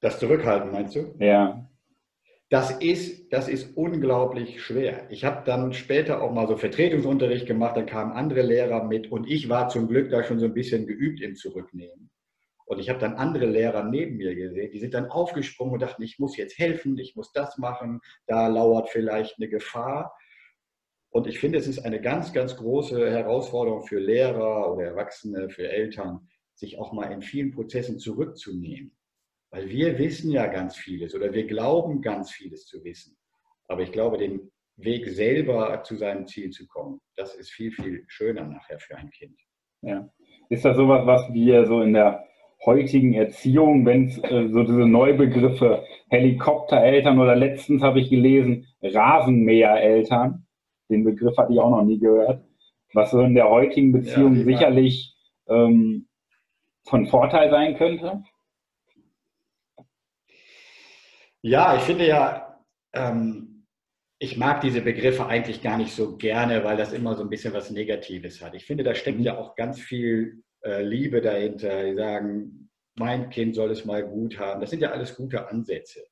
Das 0.00 0.18
Zurückhalten, 0.18 0.70
meinst 0.70 0.96
du? 0.96 1.14
Ja. 1.18 1.65
Das 2.48 2.70
ist, 2.70 3.32
das 3.32 3.48
ist 3.48 3.76
unglaublich 3.76 4.62
schwer. 4.62 5.10
Ich 5.10 5.24
habe 5.24 5.42
dann 5.44 5.72
später 5.72 6.22
auch 6.22 6.32
mal 6.32 6.46
so 6.46 6.56
Vertretungsunterricht 6.56 7.44
gemacht, 7.44 7.76
dann 7.76 7.86
kamen 7.86 8.12
andere 8.12 8.42
Lehrer 8.42 8.84
mit 8.84 9.10
und 9.10 9.28
ich 9.28 9.48
war 9.48 9.68
zum 9.68 9.88
Glück 9.88 10.10
da 10.10 10.22
schon 10.22 10.38
so 10.38 10.46
ein 10.46 10.54
bisschen 10.54 10.86
geübt 10.86 11.20
im 11.20 11.34
Zurücknehmen. 11.34 12.08
Und 12.64 12.78
ich 12.78 12.88
habe 12.88 13.00
dann 13.00 13.14
andere 13.14 13.46
Lehrer 13.46 13.82
neben 13.82 14.16
mir 14.16 14.36
gesehen, 14.36 14.70
die 14.70 14.78
sind 14.78 14.94
dann 14.94 15.06
aufgesprungen 15.10 15.74
und 15.74 15.82
dachten, 15.82 16.02
ich 16.02 16.20
muss 16.20 16.36
jetzt 16.36 16.56
helfen, 16.56 16.96
ich 16.98 17.16
muss 17.16 17.32
das 17.32 17.58
machen, 17.58 18.00
da 18.26 18.46
lauert 18.46 18.90
vielleicht 18.90 19.38
eine 19.38 19.48
Gefahr. 19.48 20.16
Und 21.10 21.26
ich 21.26 21.40
finde, 21.40 21.58
es 21.58 21.66
ist 21.66 21.80
eine 21.80 22.00
ganz, 22.00 22.32
ganz 22.32 22.56
große 22.56 23.10
Herausforderung 23.10 23.82
für 23.86 23.98
Lehrer 23.98 24.72
oder 24.72 24.84
Erwachsene, 24.84 25.48
für 25.48 25.68
Eltern, 25.68 26.28
sich 26.54 26.78
auch 26.78 26.92
mal 26.92 27.10
in 27.10 27.22
vielen 27.22 27.50
Prozessen 27.50 27.98
zurückzunehmen 27.98 28.95
weil 29.56 29.70
wir 29.70 29.98
wissen 29.98 30.30
ja 30.30 30.46
ganz 30.48 30.76
vieles 30.76 31.14
oder 31.14 31.32
wir 31.32 31.46
glauben 31.46 32.02
ganz 32.02 32.30
vieles 32.30 32.66
zu 32.66 32.84
wissen. 32.84 33.16
Aber 33.68 33.80
ich 33.80 33.90
glaube, 33.90 34.18
den 34.18 34.50
Weg 34.76 35.08
selber 35.08 35.82
zu 35.82 35.96
seinem 35.96 36.26
Ziel 36.26 36.50
zu 36.50 36.66
kommen, 36.66 37.00
das 37.16 37.34
ist 37.34 37.50
viel, 37.50 37.72
viel 37.72 38.04
schöner 38.06 38.44
nachher 38.44 38.78
für 38.78 38.96
ein 38.98 39.08
Kind. 39.10 39.38
Ja. 39.80 40.10
Ist 40.50 40.66
das 40.66 40.76
sowas, 40.76 41.06
was 41.06 41.32
wir 41.32 41.64
so 41.64 41.80
in 41.80 41.94
der 41.94 42.26
heutigen 42.66 43.14
Erziehung, 43.14 43.86
wenn 43.86 44.08
es 44.08 44.18
äh, 44.24 44.48
so 44.48 44.62
diese 44.62 44.86
Neubegriffe 44.86 45.84
Helikoptereltern 46.10 47.18
oder 47.18 47.34
letztens 47.34 47.82
habe 47.82 48.00
ich 48.00 48.10
gelesen 48.10 48.66
Rasenmähereltern, 48.82 50.46
den 50.90 51.04
Begriff 51.04 51.36
hatte 51.38 51.54
ich 51.54 51.60
auch 51.60 51.70
noch 51.70 51.82
nie 51.82 51.98
gehört, 51.98 52.44
was 52.92 53.10
so 53.10 53.20
in 53.20 53.34
der 53.34 53.48
heutigen 53.48 53.92
Beziehung 53.92 54.36
ja, 54.36 54.44
sicherlich 54.44 55.16
ähm, 55.48 56.08
von 56.84 57.06
Vorteil 57.06 57.48
sein 57.50 57.76
könnte? 57.76 58.22
Ja, 61.48 61.76
ich 61.76 61.82
finde 61.82 62.08
ja, 62.08 62.58
ähm, 62.92 63.66
ich 64.18 64.36
mag 64.36 64.62
diese 64.62 64.80
Begriffe 64.80 65.26
eigentlich 65.26 65.62
gar 65.62 65.78
nicht 65.78 65.94
so 65.94 66.16
gerne, 66.16 66.64
weil 66.64 66.76
das 66.76 66.92
immer 66.92 67.14
so 67.14 67.22
ein 67.22 67.30
bisschen 67.30 67.54
was 67.54 67.70
Negatives 67.70 68.42
hat. 68.42 68.56
Ich 68.56 68.66
finde, 68.66 68.82
da 68.82 68.96
steckt 68.96 69.20
ja 69.20 69.38
auch 69.38 69.54
ganz 69.54 69.78
viel 69.78 70.42
äh, 70.64 70.82
Liebe 70.82 71.20
dahinter. 71.20 71.84
Die 71.84 71.94
sagen, 71.94 72.68
mein 72.96 73.30
Kind 73.30 73.54
soll 73.54 73.70
es 73.70 73.84
mal 73.84 74.02
gut 74.02 74.40
haben. 74.40 74.60
Das 74.60 74.70
sind 74.70 74.80
ja 74.82 74.90
alles 74.90 75.14
gute 75.14 75.48
Ansätze. 75.48 76.04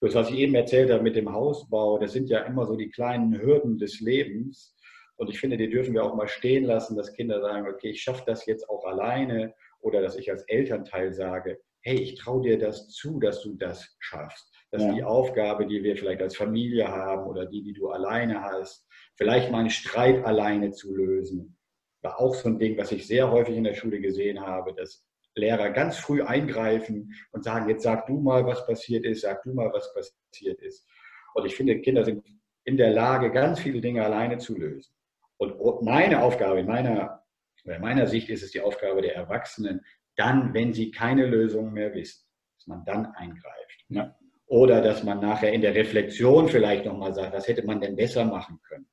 Das, 0.00 0.14
was 0.14 0.30
ich 0.30 0.38
eben 0.38 0.54
erzählt 0.54 0.90
habe 0.90 1.02
mit 1.02 1.16
dem 1.16 1.30
Hausbau, 1.30 1.98
das 1.98 2.14
sind 2.14 2.30
ja 2.30 2.38
immer 2.38 2.64
so 2.66 2.74
die 2.74 2.88
kleinen 2.88 3.38
Hürden 3.38 3.76
des 3.76 4.00
Lebens. 4.00 4.74
Und 5.16 5.28
ich 5.28 5.38
finde, 5.40 5.58
die 5.58 5.68
dürfen 5.68 5.92
wir 5.92 6.04
auch 6.04 6.16
mal 6.16 6.28
stehen 6.28 6.64
lassen, 6.64 6.96
dass 6.96 7.12
Kinder 7.12 7.42
sagen, 7.42 7.68
okay, 7.68 7.90
ich 7.90 8.00
schaffe 8.00 8.22
das 8.24 8.46
jetzt 8.46 8.66
auch 8.70 8.86
alleine 8.86 9.52
oder 9.82 10.00
dass 10.00 10.16
ich 10.16 10.30
als 10.30 10.44
Elternteil 10.44 11.12
sage, 11.12 11.60
hey, 11.82 12.00
ich 12.00 12.14
traue 12.14 12.40
dir 12.40 12.58
das 12.58 12.88
zu, 12.88 13.20
dass 13.20 13.42
du 13.42 13.56
das 13.56 13.94
schaffst 13.98 14.53
dass 14.74 14.82
ja. 14.82 14.92
die 14.92 15.04
Aufgabe, 15.04 15.66
die 15.68 15.84
wir 15.84 15.96
vielleicht 15.96 16.20
als 16.20 16.36
Familie 16.36 16.88
haben 16.88 17.28
oder 17.28 17.46
die, 17.46 17.62
die 17.62 17.74
du 17.74 17.90
alleine 17.90 18.42
hast, 18.42 18.84
vielleicht 19.14 19.52
mal 19.52 19.60
einen 19.60 19.70
Streit 19.70 20.24
alleine 20.24 20.72
zu 20.72 20.92
lösen, 20.92 21.56
war 22.02 22.18
auch 22.18 22.34
so 22.34 22.48
ein 22.48 22.58
Ding, 22.58 22.76
was 22.76 22.90
ich 22.90 23.06
sehr 23.06 23.30
häufig 23.30 23.56
in 23.56 23.62
der 23.62 23.74
Schule 23.74 24.00
gesehen 24.00 24.40
habe, 24.40 24.74
dass 24.74 25.06
Lehrer 25.36 25.70
ganz 25.70 25.96
früh 25.98 26.24
eingreifen 26.24 27.14
und 27.30 27.44
sagen, 27.44 27.68
jetzt 27.68 27.84
sag 27.84 28.06
du 28.06 28.18
mal, 28.18 28.44
was 28.46 28.66
passiert 28.66 29.04
ist, 29.04 29.20
sag 29.20 29.44
du 29.44 29.54
mal, 29.54 29.72
was 29.72 29.94
passiert 29.94 30.60
ist. 30.60 30.88
Und 31.34 31.46
ich 31.46 31.54
finde, 31.54 31.80
Kinder 31.80 32.04
sind 32.04 32.24
in 32.64 32.76
der 32.76 32.90
Lage, 32.90 33.30
ganz 33.30 33.60
viele 33.60 33.80
Dinge 33.80 34.04
alleine 34.04 34.38
zu 34.38 34.58
lösen. 34.58 34.92
Und 35.36 35.82
meine 35.82 36.20
Aufgabe, 36.20 36.58
in 36.58 36.66
meiner, 36.66 37.22
in 37.62 37.80
meiner 37.80 38.08
Sicht 38.08 38.28
ist 38.28 38.42
es 38.42 38.50
die 38.50 38.60
Aufgabe 38.60 39.02
der 39.02 39.14
Erwachsenen, 39.14 39.82
dann, 40.16 40.52
wenn 40.52 40.72
sie 40.72 40.90
keine 40.90 41.26
Lösung 41.26 41.72
mehr 41.72 41.94
wissen, 41.94 42.26
dass 42.58 42.66
man 42.66 42.84
dann 42.84 43.06
eingreift. 43.14 43.84
Ja. 43.88 44.16
Oder 44.46 44.82
dass 44.82 45.02
man 45.02 45.20
nachher 45.20 45.52
in 45.52 45.62
der 45.62 45.74
Reflexion 45.74 46.48
vielleicht 46.48 46.84
nochmal 46.84 47.14
sagt, 47.14 47.34
was 47.34 47.48
hätte 47.48 47.64
man 47.64 47.80
denn 47.80 47.96
besser 47.96 48.24
machen 48.24 48.60
können. 48.68 48.86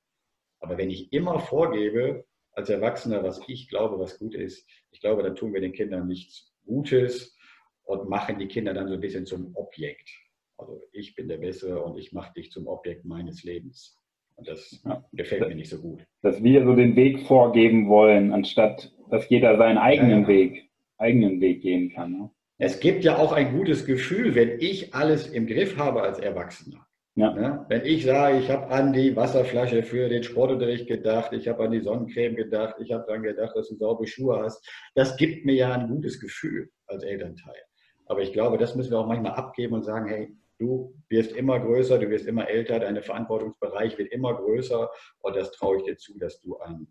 Aber 0.60 0.77
wenn 0.77 0.89
ich 0.89 1.12
immer 1.12 1.39
vorgebe, 1.39 2.25
als 2.53 2.70
Erwachsener, 2.70 3.24
was 3.24 3.41
ich 3.48 3.67
glaube, 3.70 4.00
was 4.00 4.20
gut 4.20 4.36
ist, 4.36 4.67
ich 4.91 5.01
glaube, 5.01 5.24
dann 5.24 5.36
tun 5.36 5.53
wir 5.53 5.62
den 5.62 5.74
Kindern 5.74 6.08
nichts 6.08 6.53
Gutes 6.65 7.38
und 7.84 8.10
machen 8.10 8.39
die 8.39 8.48
Kinder 8.48 8.74
dann 8.74 8.88
so 8.88 8.93
ein 8.93 9.00
bisschen 9.00 9.25
zum 9.25 9.55
Objekt. 9.55 10.10
Also 10.58 10.81
ich 10.91 11.15
bin 11.15 11.27
der 11.27 11.38
Bessere 11.38 11.84
und 11.84 11.98
ich 11.98 12.13
mache 12.13 12.34
dich 12.34 12.51
zum 12.51 12.67
Objekt 12.67 13.03
meines 13.05 13.43
Lebens. 13.43 13.98
Und 14.36 14.48
das 14.48 14.81
ja. 14.86 15.03
gefällt 15.12 15.48
mir 15.48 15.55
nicht 15.55 15.70
so 15.70 15.81
gut. 15.81 16.05
Dass 16.22 16.43
wir 16.43 16.63
so 16.63 16.75
den 16.75 16.96
Weg 16.96 17.22
vorgeben 17.22 17.89
wollen, 17.89 18.31
anstatt 18.31 18.93
dass 19.10 19.29
jeder 19.29 19.58
seinen 19.58 19.77
eigenen 19.77 20.12
ja, 20.12 20.20
ja. 20.22 20.27
Weg, 20.27 20.70
eigenen 20.98 21.41
Weg 21.41 21.62
gehen 21.62 21.91
kann. 21.91 22.12
Ne? 22.12 22.29
Es 22.63 22.80
gibt 22.80 23.03
ja 23.03 23.18
auch 23.18 23.32
ein 23.32 23.58
gutes 23.58 23.88
Gefühl, 23.88 24.36
wenn 24.36 24.60
ich 24.60 24.94
alles 24.94 25.27
im 25.27 25.48
Griff 25.48 25.77
habe 25.77 26.03
als 26.03 26.20
Erwachsener. 26.20 26.86
Ja. 27.15 27.34
Ne? 27.34 27.65
Wenn 27.70 27.84
ich 27.86 28.06
sage, 28.06 28.38
ich 28.38 28.51
habe 28.51 28.68
an 28.68 28.94
die 28.94 29.15
Wasserflasche 29.15 29.82
für 29.82 30.10
den 30.10 30.22
Sportunterricht 30.22 30.86
gedacht, 30.88 31.34
ich 31.34 31.48
habe 31.48 31.63
an 31.63 31.72
die 31.72 31.80
Sonnencreme 31.80 32.36
gedacht, 32.36 32.75
ich 32.80 32.91
habe 32.91 33.03
daran 33.08 33.24
gedacht, 33.24 33.56
dass 33.56 33.70
du 33.70 33.77
saubere 33.77 34.06
Schuhe 34.06 34.44
hast, 34.44 34.63
das 34.94 35.18
gibt 35.18 35.44
mir 35.44 35.56
ja 35.56 35.74
ein 35.74 35.88
gutes 35.88 36.20
Gefühl 36.20 36.70
als 36.86 37.01
Elternteil. 37.01 37.58
Aber 38.06 38.22
ich 38.22 38.32
glaube, 38.32 38.60
das 38.60 38.75
müssen 38.75 38.91
wir 38.91 39.00
auch 39.00 39.08
manchmal 39.08 39.34
abgeben 39.34 39.74
und 39.74 39.84
sagen, 39.84 40.08
hey, 40.08 40.32
du 40.60 40.94
wirst 41.10 41.32
immer 41.32 41.60
größer, 41.60 41.98
du 41.98 42.12
wirst 42.12 42.27
immer 42.27 42.48
älter, 42.48 42.80
dein 42.80 43.01
Verantwortungsbereich 43.01 43.98
wird 43.98 44.12
immer 44.12 44.36
größer 44.36 44.88
und 45.22 45.36
das 45.36 45.51
traue 45.51 45.77
ich 45.77 45.84
dir 45.86 45.98
zu, 45.98 46.15
dass 46.20 46.39
du 46.41 46.60
ein 46.60 46.86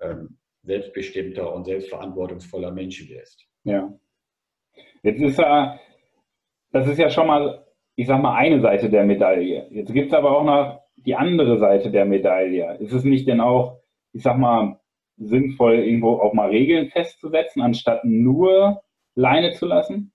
ähm, 0.00 0.38
selbstbestimmter 0.62 1.54
und 1.54 1.66
selbstverantwortungsvoller 1.66 2.70
Mensch 2.70 3.06
wirst. 3.10 3.46
Ja. 3.64 3.92
Jetzt 5.02 5.20
ist 5.20 5.38
ja, 5.38 5.78
das 6.70 6.86
ist 6.88 6.98
ja 6.98 7.10
schon 7.10 7.26
mal 7.26 7.62
ich 7.96 8.06
sag 8.06 8.22
mal, 8.22 8.34
eine 8.34 8.60
Seite 8.60 8.88
der 8.90 9.04
Medaille. 9.04 9.68
Jetzt 9.70 9.92
gibt 9.92 10.08
es 10.08 10.14
aber 10.14 10.36
auch 10.36 10.44
noch 10.44 10.80
die 10.96 11.14
andere 11.14 11.58
Seite 11.58 11.90
der 11.90 12.04
Medaille. 12.04 12.76
Ist 12.78 12.92
es 12.92 13.04
nicht 13.04 13.28
denn 13.28 13.40
auch, 13.40 13.80
ich 14.12 14.22
sag 14.22 14.38
mal, 14.38 14.80
sinnvoll, 15.18 15.74
irgendwo 15.74 16.18
auch 16.18 16.32
mal 16.32 16.48
Regeln 16.48 16.88
festzusetzen, 16.88 17.62
anstatt 17.62 18.04
nur 18.04 18.82
Leine 19.14 19.52
zu 19.52 19.66
lassen? 19.66 20.12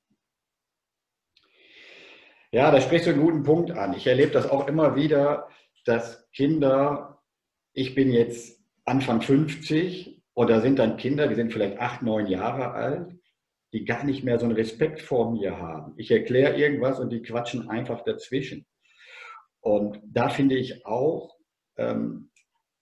Ja, 2.52 2.72
da 2.72 2.82
sprichst 2.82 3.08
du 3.08 3.12
einen 3.12 3.22
guten 3.22 3.44
Punkt 3.44 3.72
an. 3.72 3.94
Ich 3.94 4.08
erlebe 4.08 4.32
das 4.32 4.50
auch 4.50 4.68
immer 4.68 4.96
wieder, 4.96 5.48
dass 5.86 6.30
Kinder, 6.32 7.22
ich 7.74 7.94
bin 7.94 8.12
jetzt 8.12 8.60
Anfang 8.86 9.22
50 9.22 10.24
und 10.34 10.50
da 10.50 10.62
sind 10.62 10.80
dann 10.80 10.98
Kinder, 10.98 11.28
die 11.28 11.36
sind 11.36 11.54
vielleicht 11.54 11.80
acht, 11.80 12.02
neun 12.02 12.28
Jahre 12.28 12.72
alt 12.72 13.17
die 13.78 13.86
gar 13.86 14.04
nicht 14.04 14.24
mehr 14.24 14.40
so 14.40 14.46
einen 14.46 14.56
Respekt 14.56 15.02
vor 15.02 15.32
mir 15.32 15.60
haben. 15.60 15.94
Ich 15.98 16.10
erkläre 16.10 16.58
irgendwas 16.58 17.00
und 17.00 17.12
die 17.12 17.22
quatschen 17.22 17.70
einfach 17.70 18.04
dazwischen. 18.04 18.66
Und 19.60 20.02
da 20.04 20.30
finde 20.30 20.56
ich 20.56 20.84
auch, 20.84 21.38
ähm, 21.78 22.32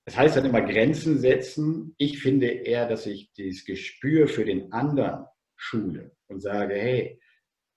das 0.06 0.16
heißt 0.16 0.38
dann 0.38 0.46
immer 0.46 0.62
Grenzen 0.62 1.20
setzen. 1.20 1.96
Ich 1.98 2.20
finde 2.20 2.48
eher, 2.48 2.88
dass 2.88 3.08
ich 3.08 3.34
dieses 3.34 3.66
Gespür 3.66 4.30
für 4.30 4.46
den 4.46 4.72
anderen 4.72 5.26
schule 5.58 6.16
und 6.28 6.40
sage, 6.40 6.76
hey, 6.76 7.20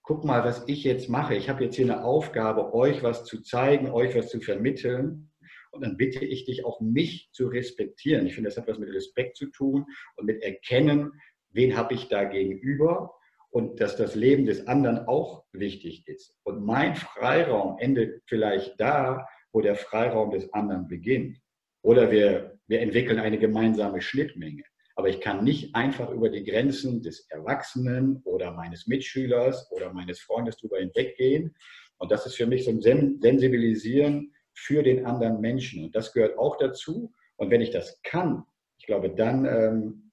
guck 0.01 0.23
mal, 0.23 0.45
was 0.45 0.63
ich 0.67 0.85
jetzt 0.85 1.09
mache. 1.09 1.35
Ich 1.35 1.49
habe 1.49 1.65
jetzt 1.65 1.75
hier 1.75 1.91
eine 1.91 2.05
Aufgabe, 2.05 2.73
euch 2.73 3.03
was 3.03 3.25
zu 3.25 3.41
zeigen, 3.41 3.89
euch 3.89 4.15
was 4.15 4.29
zu 4.29 4.39
vermitteln. 4.39 5.29
Und 5.71 5.81
dann 5.81 5.97
bitte 5.97 6.23
ich 6.23 6.45
dich 6.45 6.63
auch, 6.63 6.79
mich 6.79 7.29
zu 7.33 7.47
respektieren. 7.47 8.25
Ich 8.25 8.35
finde, 8.35 8.49
das 8.49 8.57
hat 8.57 8.67
was 8.67 8.79
mit 8.79 8.93
Respekt 8.93 9.35
zu 9.35 9.47
tun 9.47 9.85
und 10.15 10.25
mit 10.25 10.41
Erkennen, 10.41 11.11
wen 11.51 11.75
habe 11.77 11.93
ich 11.93 12.07
da 12.07 12.23
gegenüber 12.23 13.13
und 13.51 13.79
dass 13.81 13.95
das 13.95 14.15
Leben 14.15 14.45
des 14.45 14.67
anderen 14.67 15.07
auch 15.07 15.43
wichtig 15.51 16.07
ist. 16.07 16.37
Und 16.43 16.63
mein 16.63 16.95
Freiraum 16.95 17.77
endet 17.79 18.21
vielleicht 18.27 18.79
da, 18.79 19.27
wo 19.51 19.61
der 19.61 19.75
Freiraum 19.75 20.31
des 20.31 20.53
anderen 20.53 20.87
beginnt. 20.87 21.37
Oder 21.81 22.11
wir, 22.11 22.59
wir 22.67 22.81
entwickeln 22.81 23.19
eine 23.19 23.39
gemeinsame 23.39 24.01
Schnittmenge. 24.01 24.63
Aber 24.95 25.09
ich 25.09 25.21
kann 25.21 25.43
nicht 25.43 25.75
einfach 25.75 26.11
über 26.11 26.29
die 26.29 26.43
Grenzen 26.43 27.01
des 27.01 27.25
Erwachsenen 27.29 28.21
oder 28.25 28.51
meines 28.51 28.85
Mitschülers 28.85 29.71
oder 29.71 29.93
meines 29.93 30.19
Freundes 30.19 30.57
drüber 30.57 30.77
hinweggehen. 30.77 31.55
Und 31.97 32.11
das 32.11 32.25
ist 32.25 32.35
für 32.35 32.45
mich 32.45 32.65
so 32.65 32.71
ein 32.71 32.81
Sensibilisieren 32.81 34.33
für 34.53 34.83
den 34.83 35.05
anderen 35.05 35.39
Menschen. 35.39 35.85
Und 35.85 35.95
das 35.95 36.13
gehört 36.13 36.37
auch 36.37 36.57
dazu. 36.57 37.13
Und 37.37 37.49
wenn 37.49 37.61
ich 37.61 37.71
das 37.71 38.01
kann, 38.03 38.43
ich 38.77 38.85
glaube, 38.85 39.09
dann 39.09 39.45
ähm, 39.45 40.08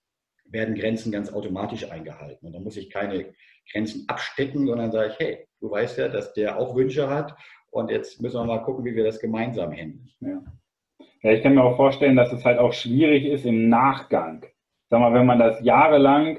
werden 0.48 0.74
Grenzen 0.74 1.12
ganz 1.12 1.32
automatisch 1.32 1.90
eingehalten. 1.90 2.46
Und 2.46 2.52
da 2.52 2.60
muss 2.60 2.76
ich 2.76 2.90
keine 2.90 3.32
Grenzen 3.70 4.04
abstecken, 4.08 4.66
sondern 4.66 4.92
sage 4.92 5.10
ich, 5.12 5.18
hey, 5.18 5.46
du 5.60 5.70
weißt 5.70 5.98
ja, 5.98 6.08
dass 6.08 6.32
der 6.34 6.58
auch 6.58 6.76
Wünsche 6.76 7.08
hat 7.08 7.34
und 7.70 7.90
jetzt 7.90 8.20
müssen 8.20 8.40
wir 8.40 8.44
mal 8.44 8.62
gucken, 8.62 8.84
wie 8.84 8.94
wir 8.94 9.04
das 9.04 9.20
gemeinsam 9.20 9.72
handeln. 9.72 10.08
Ja. 10.20 10.42
ja, 11.22 11.32
ich 11.32 11.42
kann 11.42 11.54
mir 11.54 11.64
auch 11.64 11.76
vorstellen, 11.76 12.16
dass 12.16 12.32
es 12.32 12.44
halt 12.44 12.58
auch 12.58 12.72
schwierig 12.72 13.24
ist 13.24 13.44
im 13.44 13.68
Nachgang. 13.68 14.46
Sag 14.88 15.00
mal, 15.00 15.14
wenn 15.14 15.26
man 15.26 15.38
das 15.38 15.60
jahrelang, 15.62 16.38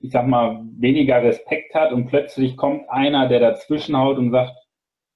ich 0.00 0.12
sag 0.12 0.26
mal, 0.26 0.64
weniger 0.78 1.22
Respekt 1.22 1.74
hat 1.74 1.92
und 1.92 2.06
plötzlich 2.06 2.56
kommt 2.56 2.88
einer, 2.88 3.28
der 3.28 3.40
dazwischenhaut 3.40 4.18
und 4.18 4.30
sagt, 4.30 4.54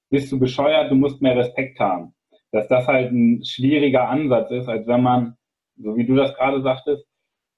bist 0.09 0.31
du 0.31 0.39
bescheuert, 0.39 0.91
du 0.91 0.95
musst 0.95 1.21
mehr 1.21 1.37
Respekt 1.37 1.79
haben. 1.79 2.13
Dass 2.51 2.67
das 2.67 2.87
halt 2.87 3.11
ein 3.11 3.43
schwieriger 3.43 4.07
Ansatz 4.09 4.51
ist, 4.51 4.67
als 4.67 4.87
wenn 4.87 5.01
man, 5.01 5.37
so 5.77 5.95
wie 5.95 6.05
du 6.05 6.15
das 6.15 6.35
gerade 6.35 6.61
sagtest, 6.61 7.05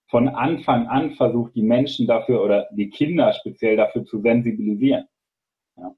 von 0.09 0.29
Anfang 0.29 0.87
an 0.87 1.11
versucht, 1.11 1.55
die 1.55 1.63
Menschen 1.63 2.07
dafür 2.07 2.43
oder 2.43 2.67
die 2.71 2.89
Kinder 2.89 3.33
speziell 3.33 3.75
dafür 3.75 4.05
zu 4.05 4.21
sensibilisieren. 4.21 5.05
Ja. 5.75 5.95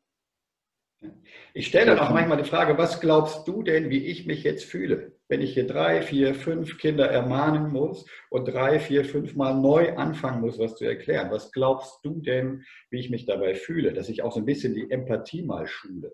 Ich 1.53 1.67
stelle 1.67 1.87
dann 1.87 1.99
auch 1.99 2.09
manchmal 2.11 2.37
die 2.37 2.49
Frage, 2.49 2.77
was 2.77 2.99
glaubst 2.99 3.47
du 3.47 3.63
denn, 3.63 3.89
wie 3.89 4.05
ich 4.05 4.25
mich 4.25 4.43
jetzt 4.43 4.65
fühle, 4.65 5.13
wenn 5.27 5.41
ich 5.41 5.53
hier 5.53 5.67
drei, 5.67 6.01
vier, 6.01 6.33
fünf 6.33 6.77
Kinder 6.77 7.09
ermahnen 7.09 7.71
muss 7.71 8.05
und 8.29 8.45
drei, 8.45 8.79
vier, 8.79 9.05
fünf 9.05 9.35
Mal 9.35 9.53
neu 9.55 9.95
anfangen 9.95 10.41
muss, 10.41 10.59
was 10.59 10.75
zu 10.75 10.85
erklären? 10.85 11.31
Was 11.31 11.51
glaubst 11.51 12.03
du 12.03 12.21
denn, 12.21 12.63
wie 12.89 12.99
ich 12.99 13.09
mich 13.09 13.25
dabei 13.25 13.53
fühle, 13.55 13.93
dass 13.93 14.09
ich 14.09 14.23
auch 14.23 14.31
so 14.31 14.39
ein 14.39 14.45
bisschen 14.45 14.73
die 14.73 14.89
Empathie 14.89 15.43
mal 15.43 15.67
schule? 15.67 16.13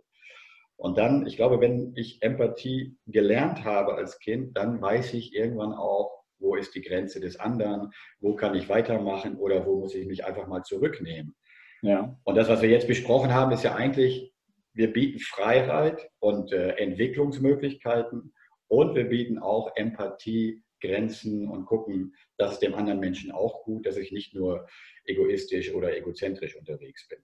Und 0.77 0.97
dann, 0.97 1.25
ich 1.25 1.37
glaube, 1.37 1.61
wenn 1.61 1.93
ich 1.95 2.21
Empathie 2.21 2.97
gelernt 3.07 3.63
habe 3.63 3.95
als 3.95 4.19
Kind, 4.19 4.57
dann 4.57 4.81
weiß 4.81 5.13
ich 5.13 5.33
irgendwann 5.33 5.71
auch, 5.71 6.24
wo 6.45 6.55
ist 6.55 6.75
die 6.75 6.81
Grenze 6.81 7.19
des 7.19 7.39
anderen, 7.39 7.91
wo 8.19 8.35
kann 8.35 8.55
ich 8.55 8.69
weitermachen 8.69 9.35
oder 9.35 9.65
wo 9.65 9.79
muss 9.79 9.95
ich 9.95 10.07
mich 10.07 10.25
einfach 10.25 10.47
mal 10.47 10.63
zurücknehmen. 10.63 11.35
Ja. 11.81 12.17
Und 12.23 12.35
das, 12.35 12.47
was 12.47 12.61
wir 12.61 12.69
jetzt 12.69 12.87
besprochen 12.87 13.33
haben, 13.33 13.51
ist 13.51 13.63
ja 13.63 13.75
eigentlich, 13.75 14.31
wir 14.73 14.93
bieten 14.93 15.19
Freiheit 15.19 16.09
und 16.19 16.51
äh, 16.51 16.75
Entwicklungsmöglichkeiten 16.77 18.33
und 18.67 18.95
wir 18.95 19.05
bieten 19.05 19.39
auch 19.39 19.75
Empathie, 19.75 20.61
Grenzen 20.81 21.47
und 21.47 21.65
gucken, 21.65 22.13
dass 22.37 22.53
es 22.53 22.59
dem 22.59 22.75
anderen 22.75 22.99
Menschen 22.99 23.31
auch 23.31 23.63
gut, 23.63 23.85
dass 23.85 23.97
ich 23.97 24.11
nicht 24.11 24.35
nur 24.35 24.67
egoistisch 25.05 25.73
oder 25.73 25.95
egozentrisch 25.95 26.55
unterwegs 26.55 27.07
bin. 27.07 27.19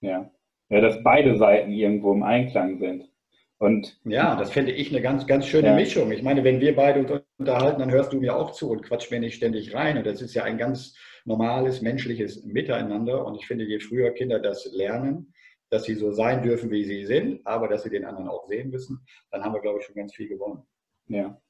Ja. 0.00 0.30
ja, 0.68 0.80
dass 0.80 1.02
beide 1.02 1.36
Seiten 1.36 1.70
irgendwo 1.70 2.12
im 2.12 2.22
Einklang 2.22 2.78
sind. 2.78 3.08
Und 3.58 4.00
ja, 4.04 4.36
das 4.36 4.50
fände 4.50 4.72
ich 4.72 4.90
eine 4.90 5.00
ganz, 5.00 5.26
ganz 5.26 5.46
schöne 5.46 5.68
ja. 5.68 5.74
Mischung. 5.74 6.10
Ich 6.12 6.22
meine, 6.22 6.44
wenn 6.44 6.60
wir 6.60 6.74
beide 6.74 7.00
uns 7.00 7.23
unterhalten, 7.38 7.80
dann 7.80 7.90
hörst 7.90 8.12
du 8.12 8.20
mir 8.20 8.36
auch 8.36 8.52
zu 8.52 8.70
und 8.70 8.82
quatsch 8.82 9.10
mir 9.10 9.20
nicht 9.20 9.34
ständig 9.34 9.74
rein. 9.74 9.98
Und 9.98 10.06
das 10.06 10.22
ist 10.22 10.34
ja 10.34 10.44
ein 10.44 10.58
ganz 10.58 10.96
normales 11.24 11.82
menschliches 11.82 12.44
Miteinander. 12.44 13.24
Und 13.26 13.36
ich 13.36 13.46
finde, 13.46 13.64
je 13.64 13.80
früher 13.80 14.10
Kinder 14.12 14.38
das 14.38 14.70
lernen, 14.72 15.32
dass 15.70 15.84
sie 15.84 15.94
so 15.94 16.12
sein 16.12 16.42
dürfen, 16.42 16.70
wie 16.70 16.84
sie 16.84 17.04
sind, 17.04 17.44
aber 17.46 17.68
dass 17.68 17.82
sie 17.82 17.90
den 17.90 18.04
anderen 18.04 18.28
auch 18.28 18.46
sehen 18.46 18.70
müssen, 18.70 19.04
dann 19.30 19.42
haben 19.42 19.54
wir, 19.54 19.60
glaube 19.60 19.80
ich, 19.80 19.86
schon 19.86 19.96
ganz 19.96 20.14
viel 20.14 20.28
gewonnen. 20.28 20.62
Ja. 21.08 21.40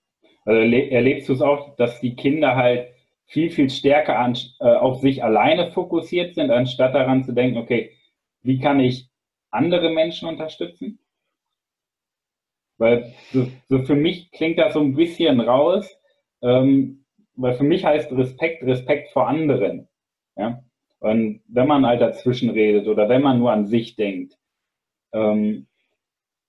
Also 0.44 0.60
erlebst 0.60 1.28
du 1.28 1.34
es 1.34 1.42
auch, 1.42 1.76
dass 1.76 2.00
die 2.00 2.16
Kinder 2.16 2.56
halt 2.56 2.88
viel, 3.26 3.50
viel 3.50 3.70
stärker 3.70 4.18
an, 4.18 4.36
äh, 4.60 4.64
auf 4.64 5.00
sich 5.00 5.22
alleine 5.24 5.72
fokussiert 5.72 6.34
sind, 6.34 6.50
anstatt 6.50 6.94
daran 6.94 7.24
zu 7.24 7.32
denken, 7.32 7.58
okay, 7.58 7.96
wie 8.42 8.60
kann 8.60 8.80
ich 8.80 9.08
andere 9.50 9.90
Menschen 9.90 10.28
unterstützen? 10.28 10.98
Weil 12.78 13.12
so, 13.32 13.46
so 13.68 13.82
für 13.82 13.94
mich 13.94 14.30
klingt 14.32 14.58
das 14.58 14.74
so 14.74 14.80
ein 14.80 14.94
bisschen 14.94 15.40
raus, 15.40 15.88
ähm, 16.42 17.04
weil 17.36 17.54
für 17.54 17.64
mich 17.64 17.84
heißt 17.84 18.12
Respekt 18.12 18.62
Respekt 18.64 19.10
vor 19.10 19.28
anderen. 19.28 19.88
Ja? 20.36 20.62
Und 20.98 21.42
wenn 21.48 21.68
man 21.68 21.86
halt 21.86 22.00
dazwischen 22.00 22.50
redet 22.50 22.88
oder 22.88 23.08
wenn 23.08 23.22
man 23.22 23.38
nur 23.38 23.52
an 23.52 23.66
sich 23.66 23.96
denkt, 23.96 24.38
ähm, 25.12 25.66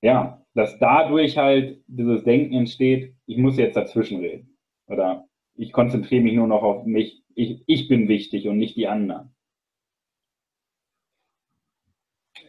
ja, 0.02 0.46
dass 0.54 0.80
dadurch 0.80 1.38
halt 1.38 1.84
dieses 1.88 2.24
Denken 2.24 2.56
entsteht, 2.56 3.14
ich 3.26 3.38
muss 3.38 3.58
jetzt 3.58 3.76
dazwischen 3.76 4.20
reden. 4.20 4.58
Oder 4.88 5.28
ich 5.56 5.72
konzentriere 5.72 6.24
mich 6.24 6.34
nur 6.34 6.48
noch 6.48 6.64
auf 6.64 6.86
mich. 6.86 7.24
Ich, 7.36 7.64
ich 7.68 7.88
bin 7.88 8.08
wichtig 8.08 8.48
und 8.48 8.58
nicht 8.58 8.78
die 8.78 8.88
anderen. 8.88 9.36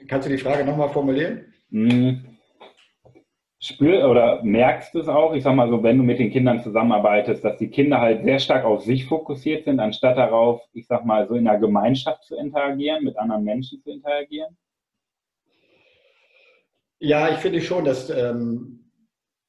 Kannst 0.07 0.29
du 0.29 0.33
die 0.33 0.39
Frage 0.39 0.65
nochmal 0.65 0.91
formulieren? 0.91 1.53
Hm. 1.71 2.36
Spür 3.67 4.09
oder 4.09 4.43
merkst 4.45 4.95
du 4.95 5.01
es 5.01 5.09
auch, 5.09 5.35
ich 5.35 5.43
sag 5.43 5.55
mal 5.57 5.69
so, 5.69 5.83
wenn 5.83 5.99
du 5.99 6.05
mit 6.05 6.19
den 6.19 6.31
Kindern 6.31 6.63
zusammenarbeitest, 6.63 7.45
dass 7.45 7.59
die 7.59 7.69
Kinder 7.69 8.01
halt 8.01 8.23
sehr 8.23 8.39
stark 8.39 8.65
auf 8.65 8.83
sich 8.83 9.07
fokussiert 9.07 9.65
sind, 9.65 9.81
anstatt 9.81 10.17
darauf, 10.17 10.63
ich 10.73 10.87
sag 10.87 11.05
mal, 11.05 11.27
so 11.27 11.35
in 11.35 11.45
der 11.45 11.59
Gemeinschaft 11.59 12.25
zu 12.25 12.37
interagieren, 12.37 13.03
mit 13.03 13.19
anderen 13.19 13.43
Menschen 13.43 13.81
zu 13.81 13.91
interagieren? 13.91 14.57
Ja, 16.99 17.29
ich 17.29 17.39
finde 17.39 17.61
schon, 17.61 17.85
dass 17.85 18.09
ähm, 18.09 18.91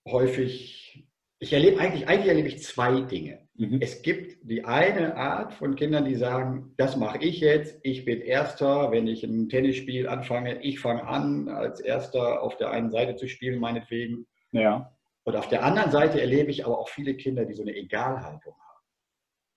häufig, 0.07 1.06
ich 1.39 1.53
erlebe 1.53 1.79
eigentlich, 1.79 2.07
eigentlich 2.07 2.29
erlebe 2.29 2.47
ich 2.47 2.63
zwei 2.63 3.01
Dinge. 3.01 3.47
Mhm. 3.55 3.79
Es 3.79 4.01
gibt 4.01 4.37
die 4.49 4.65
eine 4.65 5.15
Art 5.15 5.53
von 5.53 5.75
Kindern, 5.75 6.05
die 6.05 6.15
sagen, 6.15 6.73
das 6.77 6.97
mache 6.97 7.19
ich 7.19 7.39
jetzt, 7.41 7.79
ich 7.83 8.05
bin 8.05 8.21
Erster, 8.21 8.91
wenn 8.91 9.07
ich 9.07 9.23
ein 9.23 9.47
Tennisspiel 9.49 10.07
anfange, 10.07 10.61
ich 10.63 10.79
fange 10.79 11.05
an, 11.05 11.47
als 11.49 11.79
Erster 11.79 12.41
auf 12.41 12.57
der 12.57 12.71
einen 12.71 12.89
Seite 12.89 13.15
zu 13.15 13.27
spielen, 13.27 13.59
meinetwegen. 13.59 14.25
Ja. 14.51 14.91
Und 15.25 15.35
auf 15.35 15.47
der 15.49 15.63
anderen 15.63 15.91
Seite 15.91 16.19
erlebe 16.19 16.49
ich 16.49 16.65
aber 16.65 16.79
auch 16.79 16.89
viele 16.89 17.15
Kinder, 17.15 17.45
die 17.45 17.53
so 17.53 17.61
eine 17.61 17.75
Egalhaltung 17.75 18.53
haben. 18.53 18.83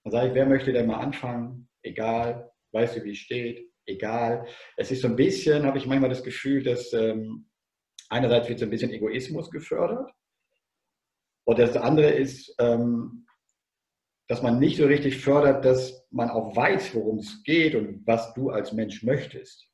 Dann 0.03 0.11
sage 0.11 0.27
ich, 0.27 0.33
wer 0.35 0.45
möchte 0.45 0.73
denn 0.73 0.87
mal 0.87 0.99
anfangen? 0.99 1.67
Egal, 1.81 2.51
weißt 2.73 2.97
du, 2.97 3.03
wie 3.03 3.11
es 3.11 3.17
steht? 3.17 3.71
Egal. 3.85 4.45
Es 4.77 4.91
ist 4.91 5.01
so 5.01 5.07
ein 5.07 5.15
bisschen, 5.15 5.65
habe 5.65 5.79
ich 5.79 5.87
manchmal 5.87 6.09
das 6.09 6.23
Gefühl, 6.23 6.61
dass 6.61 6.93
ähm, 6.93 7.49
einerseits 8.09 8.49
wird 8.49 8.59
so 8.59 8.65
ein 8.65 8.71
bisschen 8.71 8.91
Egoismus 8.91 9.49
gefördert. 9.49 10.11
Und 11.45 11.59
das 11.59 11.75
andere 11.75 12.11
ist, 12.11 12.55
ähm, 12.59 13.25
dass 14.27 14.41
man 14.41 14.59
nicht 14.59 14.77
so 14.77 14.85
richtig 14.85 15.17
fördert, 15.17 15.65
dass 15.65 16.07
man 16.11 16.29
auch 16.29 16.55
weiß, 16.55 16.95
worum 16.95 17.19
es 17.19 17.43
geht 17.43 17.75
und 17.75 18.05
was 18.07 18.33
du 18.33 18.49
als 18.49 18.71
Mensch 18.71 19.03
möchtest. 19.03 19.69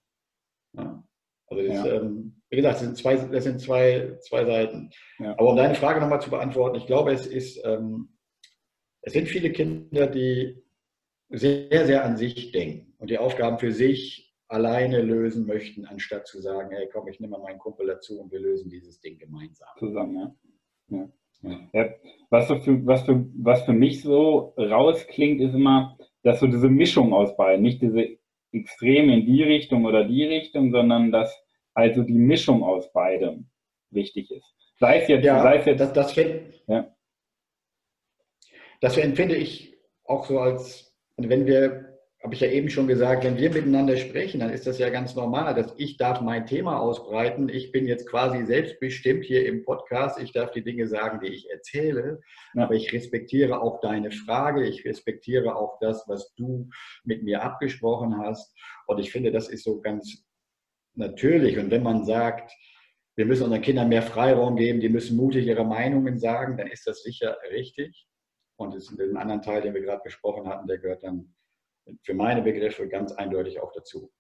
Ja. 0.74 1.03
Also 1.47 1.67
das, 1.67 1.86
ja. 1.86 1.93
ähm, 1.93 2.41
wie 2.50 2.55
gesagt, 2.57 2.75
das 2.75 2.81
sind 2.81 2.97
zwei, 2.97 3.15
das 3.15 3.43
sind 3.43 3.62
zwei, 3.62 4.17
zwei 4.21 4.45
Seiten. 4.45 4.89
Ja. 5.19 5.33
Aber 5.33 5.50
um 5.50 5.55
deine 5.55 5.75
Frage 5.75 6.00
nochmal 6.00 6.21
zu 6.21 6.29
beantworten, 6.29 6.77
ich 6.77 6.88
glaube, 6.88 7.13
es 7.13 7.27
ist, 7.27 7.63
ähm, 7.65 8.17
es 9.01 9.13
sind 9.13 9.27
viele 9.27 9.51
Kinder, 9.51 10.07
die 10.07 10.62
sehr, 11.29 11.86
sehr 11.86 12.03
an 12.03 12.17
sich 12.17 12.51
denken 12.51 12.95
und 12.97 13.09
die 13.09 13.17
Aufgaben 13.17 13.59
für 13.59 13.71
sich 13.71 14.36
alleine 14.47 15.01
lösen 15.01 15.45
möchten, 15.45 15.86
anstatt 15.86 16.27
zu 16.27 16.41
sagen, 16.41 16.71
hey 16.71 16.89
komm, 16.91 17.07
ich 17.09 17.19
nehme 17.19 17.38
mal 17.38 17.43
meinen 17.43 17.59
Kumpel 17.59 17.88
dazu 17.88 18.21
und 18.21 18.31
wir 18.31 18.39
lösen 18.39 18.69
dieses 18.69 19.00
Ding 19.00 19.17
gemeinsam. 19.17 19.67
Zusammen, 19.77 20.36
ja. 20.88 21.09
Ja. 21.41 21.89
Was, 22.29 22.48
so 22.48 22.58
für, 22.60 22.86
was, 22.86 23.03
für, 23.03 23.25
was 23.38 23.63
für 23.63 23.74
mich 23.74 24.01
so 24.01 24.53
rausklingt, 24.58 25.39
ist 25.39 25.53
immer, 25.53 25.98
dass 26.24 26.39
so 26.39 26.48
diese 26.48 26.70
Mischung 26.70 27.13
aus 27.13 27.36
beiden, 27.38 27.63
nicht 27.63 27.82
diese 27.82 28.17
Extreme 28.51 29.13
in 29.13 29.25
die 29.25 29.44
Richtung 29.44 29.86
oder 29.86 30.03
die 30.03 30.24
Richtung, 30.24 30.72
sondern 30.72 31.12
dass 31.12 31.34
also 31.74 32.01
die 32.01 32.17
Mischung 32.17 32.63
aus 32.63 32.91
beidem 32.91 33.50
wichtig 33.91 34.32
ist. 34.32 34.46
Sei 34.79 35.00
es 35.00 35.08
jetzt, 35.08 35.24
ja, 35.24 35.41
sei 35.41 35.58
es 35.58 35.65
jetzt, 35.65 35.79
das, 35.79 35.94
das, 35.94 36.12
find, 36.12 36.41
ja. 36.67 36.96
das 38.82 38.98
empfinde 38.98 39.36
ich 39.36 39.77
auch 40.03 40.25
so 40.25 40.39
als, 40.39 40.96
wenn 41.17 41.46
wir 41.46 41.87
habe 42.24 42.33
ich 42.33 42.41
ja 42.41 42.50
eben 42.50 42.69
schon 42.69 42.88
gesagt, 42.88 43.24
wenn 43.24 43.38
wir 43.38 43.51
miteinander 43.51 43.95
sprechen, 43.95 44.39
dann 44.39 44.50
ist 44.50 44.65
das 44.65 44.79
ja 44.79 44.89
ganz 44.89 45.15
normal, 45.15 45.53
dass 45.53 45.75
ich 45.77 45.97
darf 45.97 46.19
mein 46.21 46.47
Thema 46.47 46.79
ausbreiten. 46.79 47.47
Ich 47.47 47.71
bin 47.71 47.86
jetzt 47.86 48.09
quasi 48.09 48.43
selbstbestimmt 48.43 49.24
hier 49.24 49.45
im 49.45 49.63
Podcast. 49.63 50.19
Ich 50.19 50.31
darf 50.31 50.51
die 50.51 50.63
Dinge 50.63 50.88
sagen, 50.88 51.19
die 51.19 51.31
ich 51.31 51.50
erzähle. 51.51 52.19
Aber 52.55 52.74
ich 52.74 52.91
respektiere 52.91 53.62
auch 53.62 53.81
deine 53.81 54.09
Frage. 54.09 54.67
Ich 54.67 54.83
respektiere 54.83 55.55
auch 55.55 55.77
das, 55.79 56.05
was 56.07 56.33
du 56.33 56.69
mit 57.03 57.21
mir 57.24 57.43
abgesprochen 57.43 58.17
hast. 58.17 58.51
Und 58.88 59.00
ich 59.00 59.12
finde, 59.12 59.31
das 59.31 59.47
ist 59.47 59.63
so 59.63 59.79
ganz 59.79 60.25
natürlich. 60.95 61.59
Und 61.59 61.69
wenn 61.69 61.83
man 61.83 62.03
sagt, 62.03 62.51
wir 63.15 63.27
müssen 63.27 63.43
unseren 63.43 63.62
Kindern 63.62 63.89
mehr 63.89 64.03
Freiraum 64.03 64.56
geben, 64.56 64.80
die 64.80 64.89
müssen 64.89 65.17
mutig 65.17 65.45
ihre 65.45 65.65
Meinungen 65.65 66.17
sagen, 66.17 66.58
dann 66.58 66.67
ist 66.67 66.88
das 66.88 67.03
sicher 67.03 67.38
richtig. 67.51 68.08
Und 68.60 68.75
den 68.99 69.17
anderen 69.17 69.43
Teil, 69.43 69.62
den 69.62 69.75
wir 69.75 69.82
gerade 69.82 70.01
besprochen 70.03 70.47
hatten, 70.47 70.67
der 70.67 70.80
gehört 70.80 71.03
dann 71.03 71.36
für 72.04 72.13
meine 72.13 72.41
Begriffe 72.41 72.88
ganz 72.88 73.12
eindeutig 73.13 73.62
auch 73.62 73.71
dazu. 73.73 74.12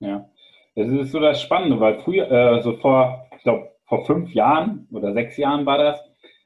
Ja, 0.00 0.28
das 0.74 0.88
ist 0.88 1.12
so 1.12 1.20
das 1.20 1.40
Spannende, 1.42 1.78
weil 1.80 2.00
früher, 2.00 2.30
äh, 2.30 2.62
so 2.62 2.76
vor, 2.78 3.28
ich 3.36 3.42
glaube, 3.42 3.70
vor 3.86 4.04
fünf 4.06 4.32
Jahren 4.32 4.88
oder 4.90 5.12
sechs 5.12 5.36
Jahren 5.36 5.66
war 5.66 5.78
das, 5.78 6.00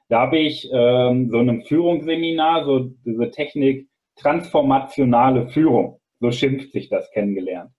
da 0.08 0.20
habe 0.20 0.38
ich 0.38 0.68
ähm, 0.72 1.30
so 1.30 1.38
einem 1.38 1.62
Führungsseminar, 1.62 2.64
so 2.64 2.90
diese 3.04 3.30
Technik 3.30 3.88
transformationale 4.16 5.48
Führung, 5.48 6.00
so 6.20 6.30
schimpft 6.30 6.72
sich 6.72 6.88
das, 6.88 7.10
kennengelernt. 7.12 7.70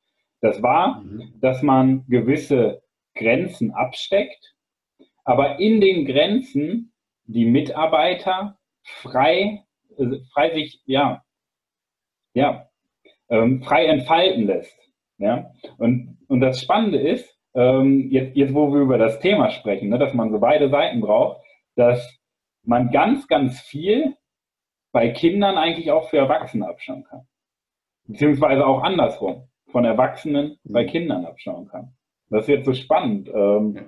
Das 0.41 0.62
war, 0.62 1.01
mhm. 1.01 1.33
dass 1.41 1.62
man 1.62 2.05
gewisse 2.07 2.81
Grenzen 3.15 3.71
absteckt, 3.71 4.55
aber 5.23 5.60
in 5.60 5.81
den 5.81 6.05
Grenzen 6.05 6.93
die 7.25 7.45
Mitarbeiter 7.45 8.57
frei, 8.83 9.63
äh, 9.97 10.19
frei 10.33 10.53
sich, 10.53 10.81
ja, 10.86 11.23
ja, 12.33 12.69
ähm, 13.29 13.61
frei 13.61 13.85
entfalten 13.85 14.45
lässt. 14.45 14.77
Ja? 15.17 15.51
Und, 15.77 16.17
und 16.27 16.41
das 16.41 16.61
Spannende 16.61 16.99
ist, 16.99 17.37
ähm, 17.55 18.09
jetzt, 18.11 18.35
jetzt 18.35 18.53
wo 18.53 18.71
wir 18.71 18.81
über 18.81 18.97
das 18.97 19.19
Thema 19.19 19.49
sprechen, 19.49 19.89
ne, 19.89 19.97
dass 19.97 20.13
man 20.13 20.31
so 20.31 20.39
beide 20.39 20.69
Seiten 20.69 21.01
braucht, 21.01 21.41
dass 21.75 22.19
man 22.63 22.91
ganz, 22.91 23.27
ganz 23.27 23.59
viel 23.61 24.15
bei 24.91 25.09
Kindern 25.09 25.57
eigentlich 25.57 25.91
auch 25.91 26.09
für 26.09 26.17
Erwachsene 26.17 26.67
abschauen 26.67 27.03
kann. 27.03 27.27
Beziehungsweise 28.07 28.65
auch 28.65 28.83
andersrum, 28.83 29.47
von 29.71 29.85
Erwachsenen 29.85 30.57
bei 30.63 30.83
mhm. 30.83 30.87
Kindern 30.87 31.25
abschauen 31.25 31.67
kann. 31.67 31.93
Das 32.29 32.41
ist 32.43 32.49
jetzt 32.49 32.65
so 32.65 32.73
spannend, 32.73 33.29
ähm, 33.33 33.79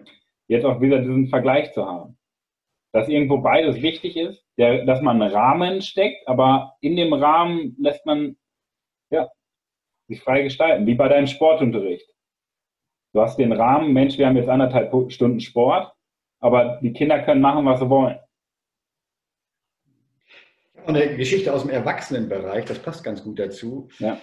jetzt 0.48 0.66
auch 0.66 0.82
wieder 0.82 1.00
diesen 1.00 1.28
Vergleich 1.28 1.72
zu 1.74 1.86
haben. 1.86 2.18
Dass 2.92 3.08
irgendwo 3.08 3.38
beides 3.38 3.82
wichtig 3.82 4.18
ist, 4.18 4.44
der, 4.58 4.86
dass 4.86 5.02
man 5.02 5.22
einen 5.22 5.32
Rahmen 5.32 5.82
steckt, 5.82 6.28
aber 6.28 6.76
in 6.82 6.96
dem 6.96 7.14
Rahmen 7.14 7.76
lässt 7.80 8.06
man 8.06 8.36
ja, 9.10 9.30
sich 10.08 10.22
frei 10.22 10.44
gestalten, 10.44 10.86
wie 10.86 10.96
bei 10.96 11.08
deinem 11.08 11.28
Sportunterricht. 11.28 12.10
Du 13.14 13.22
hast 13.22 13.38
den 13.38 13.52
Rahmen, 13.52 13.94
Mensch, 13.94 14.18
wir 14.18 14.28
haben 14.28 14.38
jetzt 14.38 14.50
anderthalb 14.50 15.12
Stunden 15.12 15.40
Sport, 15.40 15.94
aber 16.40 16.80
die 16.82 16.94
Kinder 16.94 17.22
können 17.24 17.42
machen, 17.42 17.66
was 17.66 17.80
sie 17.80 17.90
wollen. 17.90 18.20
Eine 20.86 21.18
Geschichte 21.18 21.54
aus 21.54 21.64
dem 21.64 21.72
Erwachsenenbereich, 21.72 22.66
das 22.66 22.80
passt 22.80 23.04
ganz 23.04 23.24
gut 23.24 23.40
dazu. 23.40 23.90
Ja. 24.00 24.20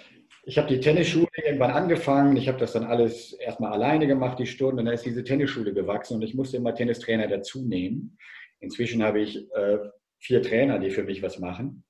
Ich 0.49 0.59
habe 0.59 0.69
die 0.69 0.79
Tennisschule 0.79 1.27
irgendwann 1.45 1.73
angefangen. 1.73 2.37
Ich 2.37 2.47
habe 2.47 2.59
das 2.59 2.73
dann 2.73 2.85
alles 2.85 3.33
erstmal 3.33 3.73
alleine 3.73 4.07
gemacht, 4.07 4.39
die 4.39 4.47
Stunden. 4.47 4.79
Und 4.79 4.85
dann 4.85 4.95
ist 4.95 5.05
diese 5.05 5.25
Tennisschule 5.25 5.75
gewachsen 5.75 6.15
und 6.15 6.23
ich 6.23 6.35
musste 6.35 6.57
immer 6.57 6.73
Tennistrainer 6.73 7.27
dazu 7.27 7.67
nehmen. 7.67 8.17
Inzwischen 8.61 9.03
habe 9.03 9.21
ich 9.21 9.51
äh, 9.55 9.79
vier 10.19 10.43
Trainer, 10.43 10.79
die 10.79 10.91
für 10.91 11.03
mich 11.03 11.21
was 11.21 11.41
machen. 11.41 11.85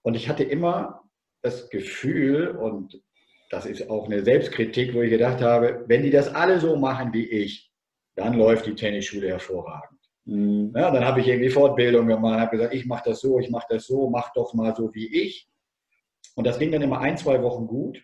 Und 0.00 0.14
ich 0.14 0.30
hatte 0.30 0.42
immer 0.42 1.01
das 1.42 1.68
Gefühl, 1.70 2.48
und 2.48 3.02
das 3.50 3.66
ist 3.66 3.90
auch 3.90 4.06
eine 4.06 4.24
Selbstkritik, 4.24 4.94
wo 4.94 5.02
ich 5.02 5.10
gedacht 5.10 5.42
habe, 5.42 5.84
wenn 5.86 6.02
die 6.02 6.10
das 6.10 6.34
alle 6.34 6.60
so 6.60 6.76
machen 6.76 7.12
wie 7.12 7.26
ich, 7.26 7.70
dann 8.14 8.34
läuft 8.34 8.66
die 8.66 8.74
Tennisschule 8.74 9.28
hervorragend. 9.28 9.98
Mhm. 10.24 10.72
Ja, 10.74 10.90
dann 10.90 11.04
habe 11.04 11.20
ich 11.20 11.28
irgendwie 11.28 11.50
Fortbildung 11.50 12.06
gemacht, 12.06 12.40
habe 12.40 12.56
gesagt, 12.56 12.74
ich 12.74 12.86
mache 12.86 13.10
das 13.10 13.20
so, 13.20 13.38
ich 13.38 13.50
mache 13.50 13.66
das 13.68 13.86
so, 13.86 14.08
mach 14.08 14.32
doch 14.32 14.54
mal 14.54 14.74
so 14.74 14.94
wie 14.94 15.22
ich. 15.22 15.48
Und 16.36 16.46
das 16.46 16.58
ging 16.58 16.70
dann 16.70 16.82
immer 16.82 17.00
ein, 17.00 17.16
zwei 17.18 17.42
Wochen 17.42 17.66
gut. 17.66 18.02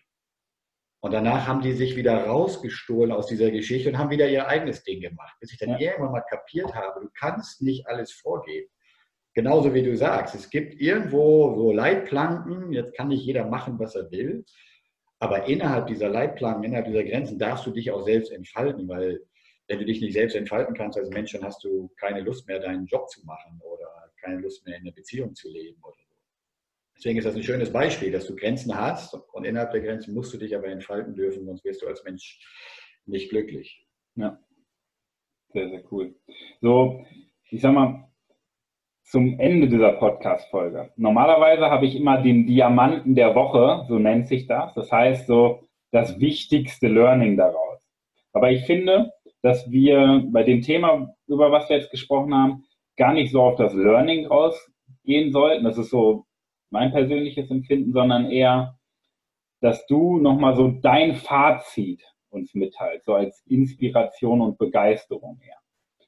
Und 1.01 1.13
danach 1.13 1.47
haben 1.47 1.61
die 1.61 1.71
sich 1.71 1.95
wieder 1.95 2.25
rausgestohlen 2.25 3.13
aus 3.13 3.27
dieser 3.27 3.51
Geschichte 3.51 3.89
und 3.89 3.97
haben 3.97 4.09
wieder 4.09 4.29
ihr 4.29 4.47
eigenes 4.47 4.83
Ding 4.83 4.99
gemacht. 4.99 5.33
Bis 5.39 5.53
ich 5.53 5.57
dann 5.57 5.69
ja. 5.69 5.79
irgendwann 5.79 6.11
mal 6.11 6.25
kapiert 6.29 6.75
habe, 6.75 6.99
du 6.99 7.09
kannst 7.17 7.61
nicht 7.61 7.87
alles 7.87 8.11
vorgeben 8.11 8.69
genauso 9.33 9.73
wie 9.73 9.83
du 9.83 9.95
sagst, 9.95 10.35
es 10.35 10.49
gibt 10.49 10.79
irgendwo 10.79 11.55
so 11.55 11.71
Leitplanken, 11.71 12.71
jetzt 12.71 12.95
kann 12.95 13.09
nicht 13.09 13.25
jeder 13.25 13.45
machen, 13.45 13.79
was 13.79 13.95
er 13.95 14.09
will, 14.11 14.45
aber 15.19 15.47
innerhalb 15.47 15.87
dieser 15.87 16.09
Leitplanken, 16.09 16.63
innerhalb 16.63 16.85
dieser 16.85 17.03
Grenzen 17.03 17.37
darfst 17.37 17.65
du 17.65 17.71
dich 17.71 17.91
auch 17.91 18.03
selbst 18.03 18.31
entfalten, 18.31 18.87
weil 18.87 19.21
wenn 19.67 19.79
du 19.79 19.85
dich 19.85 20.01
nicht 20.01 20.13
selbst 20.13 20.35
entfalten 20.35 20.75
kannst 20.75 20.97
als 20.97 21.09
Mensch, 21.09 21.31
dann 21.33 21.43
hast 21.43 21.63
du 21.63 21.89
keine 21.97 22.21
Lust 22.21 22.47
mehr, 22.47 22.59
deinen 22.59 22.87
Job 22.87 23.07
zu 23.09 23.23
machen 23.25 23.61
oder 23.61 23.87
keine 24.21 24.39
Lust 24.39 24.65
mehr, 24.65 24.77
in 24.77 24.81
einer 24.81 24.93
Beziehung 24.93 25.35
zu 25.35 25.49
leben 25.49 25.79
oder 25.83 25.95
so. 26.07 26.15
Deswegen 26.97 27.19
ist 27.19 27.25
das 27.25 27.35
ein 27.35 27.43
schönes 27.43 27.71
Beispiel, 27.71 28.11
dass 28.11 28.25
du 28.25 28.35
Grenzen 28.35 28.75
hast 28.75 29.13
und 29.33 29.45
innerhalb 29.45 29.71
der 29.71 29.81
Grenzen 29.81 30.13
musst 30.13 30.33
du 30.33 30.37
dich 30.37 30.55
aber 30.55 30.67
entfalten 30.67 31.15
dürfen, 31.15 31.45
sonst 31.45 31.63
wirst 31.63 31.81
du 31.81 31.87
als 31.87 32.03
Mensch 32.03 32.39
nicht 33.05 33.29
glücklich. 33.29 33.85
Ja, 34.15 34.39
sehr, 35.53 35.69
sehr 35.69 35.83
cool. 35.91 36.15
So, 36.61 37.05
ich 37.49 37.61
sag 37.61 37.73
mal, 37.73 38.08
zum 39.09 39.39
Ende 39.39 39.67
dieser 39.67 39.93
Podcast-Folge. 39.93 40.91
Normalerweise 40.95 41.71
habe 41.71 41.87
ich 41.87 41.95
immer 41.95 42.21
den 42.21 42.45
Diamanten 42.45 43.15
der 43.15 43.33
Woche, 43.33 43.85
so 43.87 43.97
nennt 43.97 44.27
sich 44.27 44.45
das. 44.45 44.75
Das 44.75 44.91
heißt 44.91 45.25
so 45.25 45.67
das 45.91 46.19
wichtigste 46.19 46.87
Learning 46.87 47.35
daraus. 47.35 47.89
Aber 48.33 48.51
ich 48.51 48.65
finde, 48.65 49.11
dass 49.41 49.71
wir 49.71 50.23
bei 50.31 50.43
dem 50.43 50.61
Thema, 50.61 51.15
über 51.25 51.51
was 51.51 51.67
wir 51.69 51.77
jetzt 51.77 51.89
gesprochen 51.89 52.35
haben, 52.35 52.65
gar 52.97 53.13
nicht 53.13 53.31
so 53.31 53.41
auf 53.41 53.55
das 53.55 53.73
Learning 53.73 54.27
rausgehen 54.27 55.31
sollten. 55.31 55.63
Das 55.63 55.79
ist 55.79 55.89
so 55.89 56.25
mein 56.69 56.91
persönliches 56.91 57.49
Empfinden, 57.49 57.91
sondern 57.91 58.29
eher, 58.29 58.77
dass 59.59 59.87
du 59.87 60.19
nochmal 60.19 60.55
so 60.55 60.67
dein 60.67 61.15
Fazit 61.15 62.03
uns 62.29 62.53
mitteilst, 62.53 63.05
so 63.05 63.15
als 63.15 63.43
Inspiration 63.47 64.39
und 64.41 64.59
Begeisterung 64.59 65.39
her. 65.41 65.57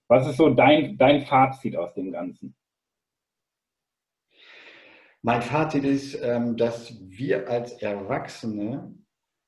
Was 0.07 0.27
ist 0.27 0.37
so 0.37 0.51
dein, 0.51 0.97
dein 0.97 1.21
Fazit 1.21 1.75
aus 1.75 1.95
dem 1.95 2.11
Ganzen? 2.11 2.55
Mein 5.23 5.43
Fazit 5.43 5.83
ist, 5.83 6.19
ähm, 6.21 6.57
dass 6.57 6.97
wir 7.07 7.47
als 7.47 7.73
Erwachsene 7.73 8.95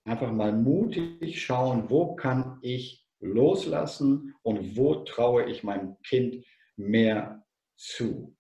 einfach 0.06 0.32
mal 0.32 0.54
mutig 0.54 1.44
schauen, 1.44 1.90
wo 1.90 2.16
kann 2.16 2.60
ich 2.62 3.08
loslassen 3.20 4.36
und 4.44 4.78
wo 4.78 4.96
traue 4.96 5.46
ich 5.46 5.64
meinem 5.64 5.98
Kind 6.04 6.46
mehr 6.76 7.44
zu. 7.76 8.36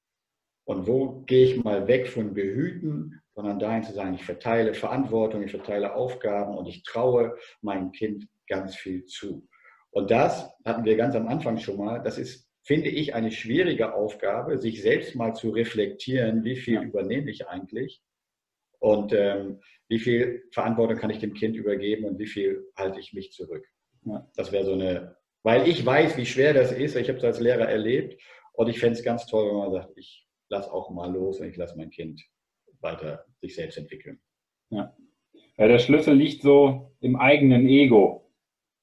Und 0.66 0.88
wo 0.88 1.22
gehe 1.22 1.46
ich 1.46 1.64
mal 1.64 1.88
weg 1.88 2.08
von 2.08 2.34
Behüten, 2.34 3.22
sondern 3.34 3.60
dahin 3.60 3.84
zu 3.84 3.94
sagen, 3.94 4.14
ich 4.14 4.24
verteile 4.24 4.74
Verantwortung, 4.74 5.42
ich 5.44 5.52
verteile 5.52 5.96
Aufgaben 5.96 6.56
und 6.56 6.68
ich 6.68 6.84
traue 6.84 7.36
meinem 7.62 7.92
Kind 7.92 8.28
ganz 8.48 8.76
viel 8.76 9.06
zu. 9.06 9.48
Und 9.92 10.12
das 10.12 10.50
hatten 10.66 10.86
wir 10.86 10.96
ganz 10.98 11.16
am 11.16 11.28
Anfang 11.28 11.58
schon 11.58 11.78
mal. 11.78 12.02
Das 12.02 12.18
ist, 12.18 12.48
finde 12.64 12.90
ich, 12.90 13.14
eine 13.14 13.32
schwierige 13.32 13.94
Aufgabe, 13.94 14.58
sich 14.58 14.82
selbst 14.82 15.16
mal 15.16 15.34
zu 15.34 15.50
reflektieren, 15.50 16.44
wie 16.44 16.56
viel 16.56 16.82
übernehme 16.82 17.30
ich 17.30 17.48
eigentlich 17.48 18.02
und 18.80 19.14
ähm, 19.14 19.60
wie 19.90 20.00
viel 20.00 20.44
Verantwortung 20.52 20.98
kann 20.98 21.10
ich 21.10 21.20
dem 21.20 21.34
Kind 21.34 21.56
übergeben 21.56 22.06
und 22.06 22.20
wie 22.20 22.28
viel 22.28 22.66
halte 22.76 23.00
ich 23.00 23.14
mich 23.14 23.32
zurück. 23.32 23.66
Ja. 24.06 24.30
Das 24.36 24.52
wäre 24.52 24.66
so 24.66 24.74
eine, 24.74 25.18
weil 25.44 25.68
ich 25.68 25.86
weiß, 25.86 26.18
wie 26.18 26.26
schwer 26.26 26.54
das 26.54 26.72
ist. 26.72 26.96
Ich 26.96 27.10
habe 27.10 27.18
es 27.18 27.24
als 27.24 27.40
Lehrer 27.40 27.68
erlebt 27.68 28.22
und 28.54 28.70
ich 28.70 28.80
fände 28.80 28.98
es 28.98 29.04
ganz 29.04 29.28
toll, 29.28 29.50
wenn 29.50 29.58
man 29.58 29.72
sagt, 29.72 29.98
ich 29.98 30.28
lasse 30.50 30.72
auch 30.72 30.90
mal 30.90 31.12
los 31.12 31.42
und 31.42 31.48
ich 31.48 31.58
lasse 31.58 31.78
mein 31.78 31.90
Kind 31.90 32.22
weiter 32.80 33.26
sich 33.42 33.56
selbst 33.56 33.78
entwickeln. 33.78 34.22
Ja. 34.70 34.96
ja, 35.58 35.68
der 35.68 35.80
Schlüssel 35.80 36.16
liegt 36.16 36.42
so 36.42 36.96
im 37.02 37.18
eigenen 37.18 37.68
Ego, 37.68 38.32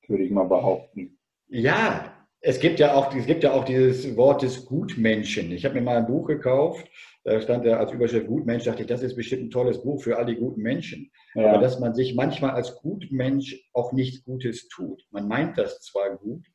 würde 0.07 0.25
ich 0.25 0.31
mal 0.31 0.45
behaupten. 0.45 1.19
Ja, 1.49 2.20
es 2.43 2.59
gibt 2.59 2.81
ja 2.81 2.95
auch, 2.95 3.15
es 3.15 3.27
gibt 3.27 3.45
ja 3.45 3.53
auch 3.53 3.65
dieses 3.65 4.17
Wort 4.17 4.43
des 4.43 4.65
Gutmenschen. 4.65 5.53
Ich 5.53 5.65
habe 5.65 5.75
mir 5.75 5.83
mal 5.83 5.99
ein 5.99 6.07
Buch 6.07 6.27
gekauft, 6.27 6.89
da 7.23 7.41
stand 7.41 7.67
ja 7.67 7.79
als 7.79 7.93
Überschrift 7.93 8.29
Gutmensch, 8.29 8.65
dachte 8.65 8.83
ich, 8.83 8.89
das 8.89 9.03
ist 9.03 9.15
bestimmt 9.15 9.45
ein 9.45 9.51
tolles 9.51 9.83
Buch 9.83 10.03
für 10.03 10.17
all 10.17 10.25
die 10.25 10.37
guten 10.37 10.63
Menschen. 10.63 11.11
Ja. 11.35 11.51
Aber 11.51 11.59
dass 11.61 11.79
man 11.79 11.95
sich 11.95 12.15
manchmal 12.15 12.53
als 12.53 12.77
Gutmensch 12.77 13.69
auch 13.75 13.93
nichts 13.93 14.25
Gutes 14.25 14.69
tut. 14.69 15.07
Man 15.11 15.29
meint 15.29 15.59
das 15.59 15.81
zwar 15.83 16.17
gut, 16.17 16.47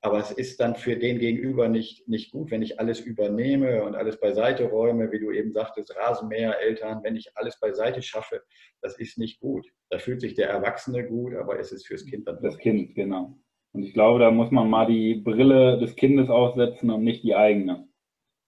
aber 0.00 0.18
es 0.18 0.30
ist 0.30 0.60
dann 0.60 0.76
für 0.76 0.96
den 0.96 1.18
Gegenüber 1.18 1.68
nicht, 1.68 2.08
nicht 2.08 2.32
gut, 2.32 2.50
wenn 2.50 2.62
ich 2.62 2.80
alles 2.80 3.00
übernehme 3.00 3.84
und 3.84 3.94
alles 3.94 4.18
beiseite 4.18 4.64
räume, 4.64 5.12
wie 5.12 5.20
du 5.20 5.30
eben 5.30 5.52
sagtest, 5.52 5.94
Rasenmäher, 5.94 6.58
Eltern, 6.60 7.00
wenn 7.02 7.16
ich 7.16 7.30
alles 7.34 7.60
beiseite 7.60 8.00
schaffe, 8.00 8.42
das 8.80 8.98
ist 8.98 9.18
nicht 9.18 9.40
gut. 9.40 9.66
Da 9.90 9.98
fühlt 9.98 10.22
sich 10.22 10.34
der 10.34 10.48
Erwachsene 10.48 11.06
gut, 11.06 11.34
aber 11.34 11.58
es 11.58 11.70
ist 11.70 11.86
fürs 11.86 12.06
Kind 12.06 12.28
dann. 12.28 12.38
Das 12.42 12.56
Kind, 12.56 12.94
genau. 12.94 13.38
Und 13.74 13.82
ich 13.82 13.92
glaube, 13.92 14.20
da 14.20 14.30
muss 14.30 14.50
man 14.50 14.70
mal 14.70 14.86
die 14.86 15.16
Brille 15.16 15.78
des 15.78 15.96
Kindes 15.96 16.30
aufsetzen 16.30 16.90
und 16.90 17.04
nicht 17.04 17.22
die 17.22 17.34
eigene. 17.34 17.86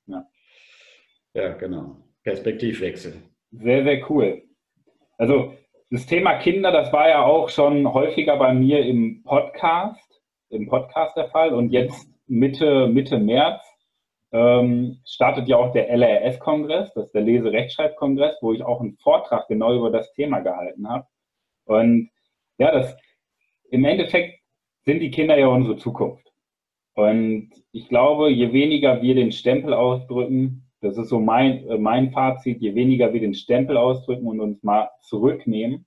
Ja, 0.07 0.27
ja 1.35 1.53
genau. 1.53 1.97
Perspektivwechsel. 2.23 3.23
Sehr, 3.51 3.85
sehr 3.85 4.11
cool. 4.11 4.43
Also 5.19 5.53
das 5.91 6.07
Thema 6.07 6.39
Kinder, 6.39 6.73
das 6.73 6.93
war 6.93 7.09
ja 7.09 7.23
auch 7.23 7.51
schon 7.51 7.93
häufiger 7.93 8.37
bei 8.39 8.55
mir 8.55 8.85
im 8.87 9.23
Podcast 9.23 10.07
im 10.51 10.69
Podcast 10.69 11.17
der 11.17 11.29
Fall. 11.29 11.53
Und 11.55 11.71
jetzt 11.71 12.09
Mitte, 12.27 12.89
Mitte 12.89 13.19
März 13.19 13.63
ähm, 14.33 15.01
startet 15.05 15.49
ja 15.49 15.57
auch 15.57 15.73
der 15.73 15.89
LRS-Kongress, 15.91 16.93
das 16.95 17.07
ist 17.07 17.15
der 17.15 17.23
Lese-Rechtschreib-Kongress, 17.23 18.39
wo 18.41 18.53
ich 18.53 18.63
auch 18.63 18.81
einen 18.81 18.97
Vortrag 18.99 19.49
genau 19.49 19.75
über 19.75 19.91
das 19.91 20.13
Thema 20.15 20.41
gehalten 20.41 20.89
habe. 20.89 21.07
Und 21.65 22.11
ja, 22.59 22.73
das 22.73 22.97
im 23.71 23.85
Endeffekt 23.85 24.36
sind 24.87 25.01
die 25.01 25.11
Kinder 25.11 25.37
ja 25.37 25.49
unsere 25.49 25.77
Zukunft. 25.77 26.33
Und 26.95 27.51
ich 27.73 27.89
glaube, 27.89 28.31
je 28.31 28.53
weniger 28.53 29.03
wir 29.03 29.15
den 29.15 29.33
Stempel 29.33 29.75
ausdrücken, 29.75 30.63
das 30.81 30.97
ist 30.97 31.09
so 31.09 31.19
mein, 31.19 31.69
äh, 31.69 31.77
mein 31.77 32.13
Fazit, 32.13 32.61
je 32.61 32.75
weniger 32.75 33.13
wir 33.13 33.21
den 33.21 33.35
Stempel 33.35 33.77
ausdrücken 33.77 34.27
und 34.27 34.41
uns 34.41 34.63
mal 34.63 34.89
zurücknehmen, 35.03 35.85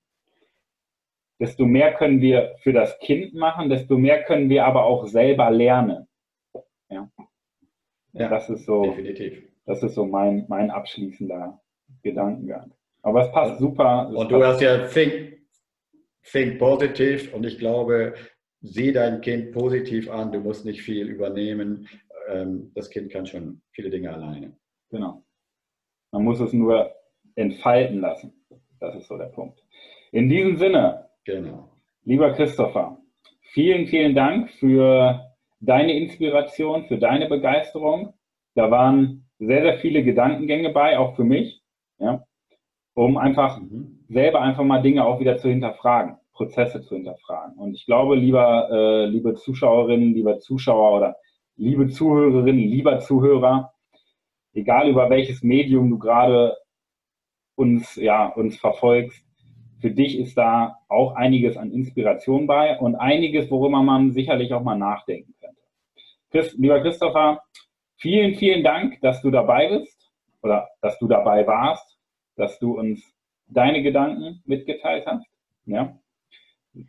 desto 1.39 1.65
mehr 1.65 1.93
können 1.93 2.21
wir 2.21 2.55
für 2.59 2.73
das 2.73 2.99
Kind 2.99 3.33
machen, 3.33 3.69
desto 3.69 3.97
mehr 3.97 4.23
können 4.23 4.49
wir 4.49 4.65
aber 4.65 4.83
auch 4.83 5.07
selber 5.07 5.49
lernen. 5.49 6.07
Ja, 6.89 7.09
ja 8.13 8.27
das 8.27 8.49
ist 8.49 8.65
so, 8.65 8.83
definitiv. 8.83 9.41
Das 9.65 9.81
ist 9.81 9.95
so 9.95 10.05
mein, 10.05 10.45
mein 10.49 10.69
abschließender 10.69 11.59
Gedankengang. 12.03 12.73
Aber 13.01 13.25
es 13.25 13.31
passt 13.31 13.59
super. 13.59 14.09
Und 14.09 14.29
du 14.29 14.43
hast 14.43 14.62
ja 14.62 14.85
think, 14.88 15.38
think 16.23 16.59
positive 16.59 17.33
und 17.35 17.45
ich 17.45 17.57
glaube, 17.57 18.13
sieh 18.62 18.91
dein 18.91 19.22
Kind 19.22 19.52
positiv 19.52 20.10
an, 20.10 20.32
du 20.32 20.39
musst 20.39 20.65
nicht 20.65 20.82
viel 20.82 21.08
übernehmen. 21.08 21.88
Ähm, 22.28 22.72
das 22.76 22.89
Kind 22.89 23.12
kann 23.12 23.26
schon 23.26 23.62
viele 23.72 23.89
Dinge 23.89 24.13
alleine. 24.13 24.56
Genau. 24.89 25.24
Man 26.12 26.24
muss 26.24 26.39
es 26.39 26.54
nur 26.54 26.91
entfalten 27.36 28.02
lassen. 28.02 28.34
Das 28.80 28.95
ist 28.95 29.08
so 29.08 29.17
der 29.17 29.26
Punkt. 29.26 29.63
In 30.12 30.30
diesem 30.30 30.58
Sinne, 30.58 31.10
Genau. 31.30 31.69
Lieber 32.06 32.34
Christopher, 32.34 32.98
vielen, 33.54 33.86
vielen 33.86 34.15
Dank 34.15 34.50
für 34.54 35.32
deine 35.60 35.93
Inspiration, 35.93 36.86
für 36.86 36.98
deine 36.98 37.28
Begeisterung. 37.28 38.15
Da 38.56 38.72
waren 38.72 39.30
sehr, 39.38 39.62
sehr 39.62 39.78
viele 39.78 40.04
Gedankengänge 40.04 40.72
bei, 40.72 40.98
auch 40.98 41.15
für 41.15 41.24
mich, 41.24 41.62
ja, 42.00 42.24
um 42.95 43.17
einfach 43.17 43.60
mhm. 43.60 44.06
selber 44.10 44.41
einfach 44.41 44.63
mal 44.63 44.82
Dinge 44.82 45.06
auch 45.06 45.19
wieder 45.19 45.38
zu 45.38 45.50
hinterfragen, 45.50 46.17
Prozesse 46.39 46.82
zu 46.82 46.95
hinterfragen. 46.95 47.58
Und 47.58 47.73
ich 47.73 47.86
glaube, 47.86 48.15
lieber, 48.15 48.69
äh, 48.71 49.06
liebe 49.08 49.36
Zuschauerinnen, 49.36 50.13
lieber 50.13 50.39
Zuschauer 50.39 50.95
oder 50.95 51.17
liebe 51.58 51.89
Zuhörerinnen, 51.89 52.63
lieber 52.63 52.99
Zuhörer, 52.99 53.73
egal 54.54 54.88
über 54.88 55.10
welches 55.10 55.43
Medium 55.43 55.89
du 55.89 55.99
gerade 55.99 56.56
uns, 57.56 57.97
ja, 57.97 58.28
uns 58.28 58.56
verfolgst, 58.56 59.21
für 59.82 59.91
dich 59.91 60.17
ist 60.17 60.38
da 60.38 60.78
auch 60.88 61.15
einiges 61.15 61.58
an 61.58 61.71
Inspiration 61.71 62.47
bei 62.47 62.80
und 62.80 62.95
einiges, 62.95 63.52
worüber 63.52 63.82
man 63.82 64.13
sicherlich 64.13 64.54
auch 64.54 64.63
mal 64.63 64.78
nachdenken 64.78 65.34
könnte. 65.41 65.62
Christ, 66.32 66.58
lieber 66.58 66.80
Christopher, 66.80 67.41
vielen, 67.97 68.36
vielen 68.36 68.63
Dank, 68.63 69.02
dass 69.02 69.21
du 69.21 69.30
dabei 69.30 69.67
bist 69.67 70.10
oder 70.41 70.69
dass 70.82 70.97
du 70.99 71.08
dabei 71.10 71.45
warst, 71.45 71.99
dass 72.38 72.58
du 72.60 72.80
uns 72.80 73.04
deine 73.47 73.84
Gedanken 73.84 74.41
mitgeteilt 74.45 75.06
hast. 75.06 75.28
Ja. 75.65 75.99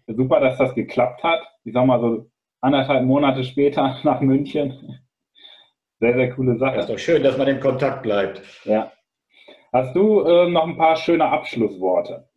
Super, 0.06 0.40
dass 0.40 0.58
das 0.58 0.74
geklappt 0.74 1.22
hat. 1.22 1.40
Ich 1.64 1.72
sag 1.72 1.86
mal 1.86 2.00
so 2.00 2.30
anderthalb 2.60 3.04
Monate 3.04 3.44
später 3.44 3.98
nach 4.04 4.20
München. 4.20 5.00
Sehr, 5.98 6.14
sehr 6.14 6.34
coole 6.34 6.56
Sache. 6.58 6.76
Das 6.76 6.84
ist 6.86 6.92
doch 6.92 6.98
schön, 6.98 7.22
dass 7.22 7.36
man 7.36 7.48
in 7.48 7.60
Kontakt 7.60 8.02
bleibt. 8.02 8.42
Ja. 8.64 8.92
Hast 9.72 9.94
du 9.94 10.22
äh, 10.22 10.48
noch 10.48 10.66
ein 10.66 10.76
paar 10.76 10.96
schöne 10.96 11.26
Abschlussworte? 11.26 12.28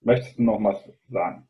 Möchtest 0.00 0.38
du 0.38 0.42
noch 0.44 0.62
was 0.62 0.88
sagen? 1.08 1.48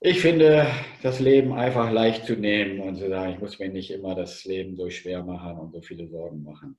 Ich 0.00 0.20
finde, 0.20 0.66
das 1.02 1.18
Leben 1.18 1.52
einfach 1.52 1.90
leicht 1.90 2.24
zu 2.24 2.34
nehmen 2.34 2.80
und 2.80 2.96
zu 2.96 3.08
sagen, 3.08 3.32
ich 3.32 3.40
muss 3.40 3.58
mir 3.58 3.68
nicht 3.68 3.90
immer 3.90 4.14
das 4.14 4.44
Leben 4.44 4.76
so 4.76 4.88
schwer 4.90 5.24
machen 5.24 5.58
und 5.58 5.72
so 5.72 5.80
viele 5.80 6.06
Sorgen 6.06 6.44
machen. 6.44 6.78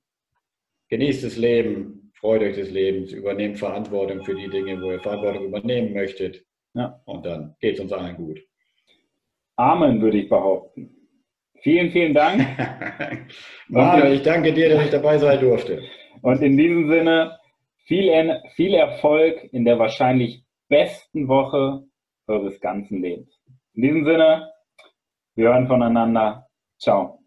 Genießt 0.90 1.24
das 1.24 1.36
Leben, 1.36 2.12
freut 2.14 2.42
euch 2.42 2.56
des 2.56 2.70
Lebens, 2.70 3.12
übernehmt 3.12 3.58
Verantwortung 3.58 4.24
für 4.24 4.34
die 4.34 4.48
Dinge, 4.48 4.80
wo 4.82 4.90
ihr 4.90 5.00
Verantwortung 5.00 5.44
übernehmen 5.44 5.94
möchtet. 5.94 6.44
Ja. 6.74 7.00
Und 7.06 7.24
dann 7.24 7.54
geht 7.60 7.74
es 7.74 7.80
uns 7.80 7.92
allen 7.92 8.16
gut. 8.16 8.40
Amen, 9.56 10.00
würde 10.00 10.18
ich 10.18 10.28
behaupten. 10.28 10.96
Vielen, 11.62 11.90
vielen 11.90 12.14
Dank. 12.14 12.40
Manuel, 13.68 14.14
ich 14.14 14.22
danke 14.22 14.52
dir, 14.52 14.70
dass 14.70 14.84
ich 14.84 14.90
dabei 14.90 15.18
sein 15.18 15.40
durfte. 15.40 15.82
Und 16.22 16.42
in 16.42 16.56
diesem 16.56 16.90
Sinne, 16.90 17.38
viel, 17.84 18.40
viel 18.54 18.74
Erfolg 18.74 19.48
in 19.52 19.64
der 19.64 19.78
wahrscheinlich 19.78 20.42
besten 20.68 21.28
Woche 21.28 21.84
eures 22.26 22.58
ganzen 22.60 23.02
Lebens. 23.02 23.38
In 23.74 23.82
diesem 23.82 24.04
Sinne, 24.04 24.50
wir 25.34 25.48
hören 25.48 25.66
voneinander. 25.66 26.46
Ciao. 26.78 27.19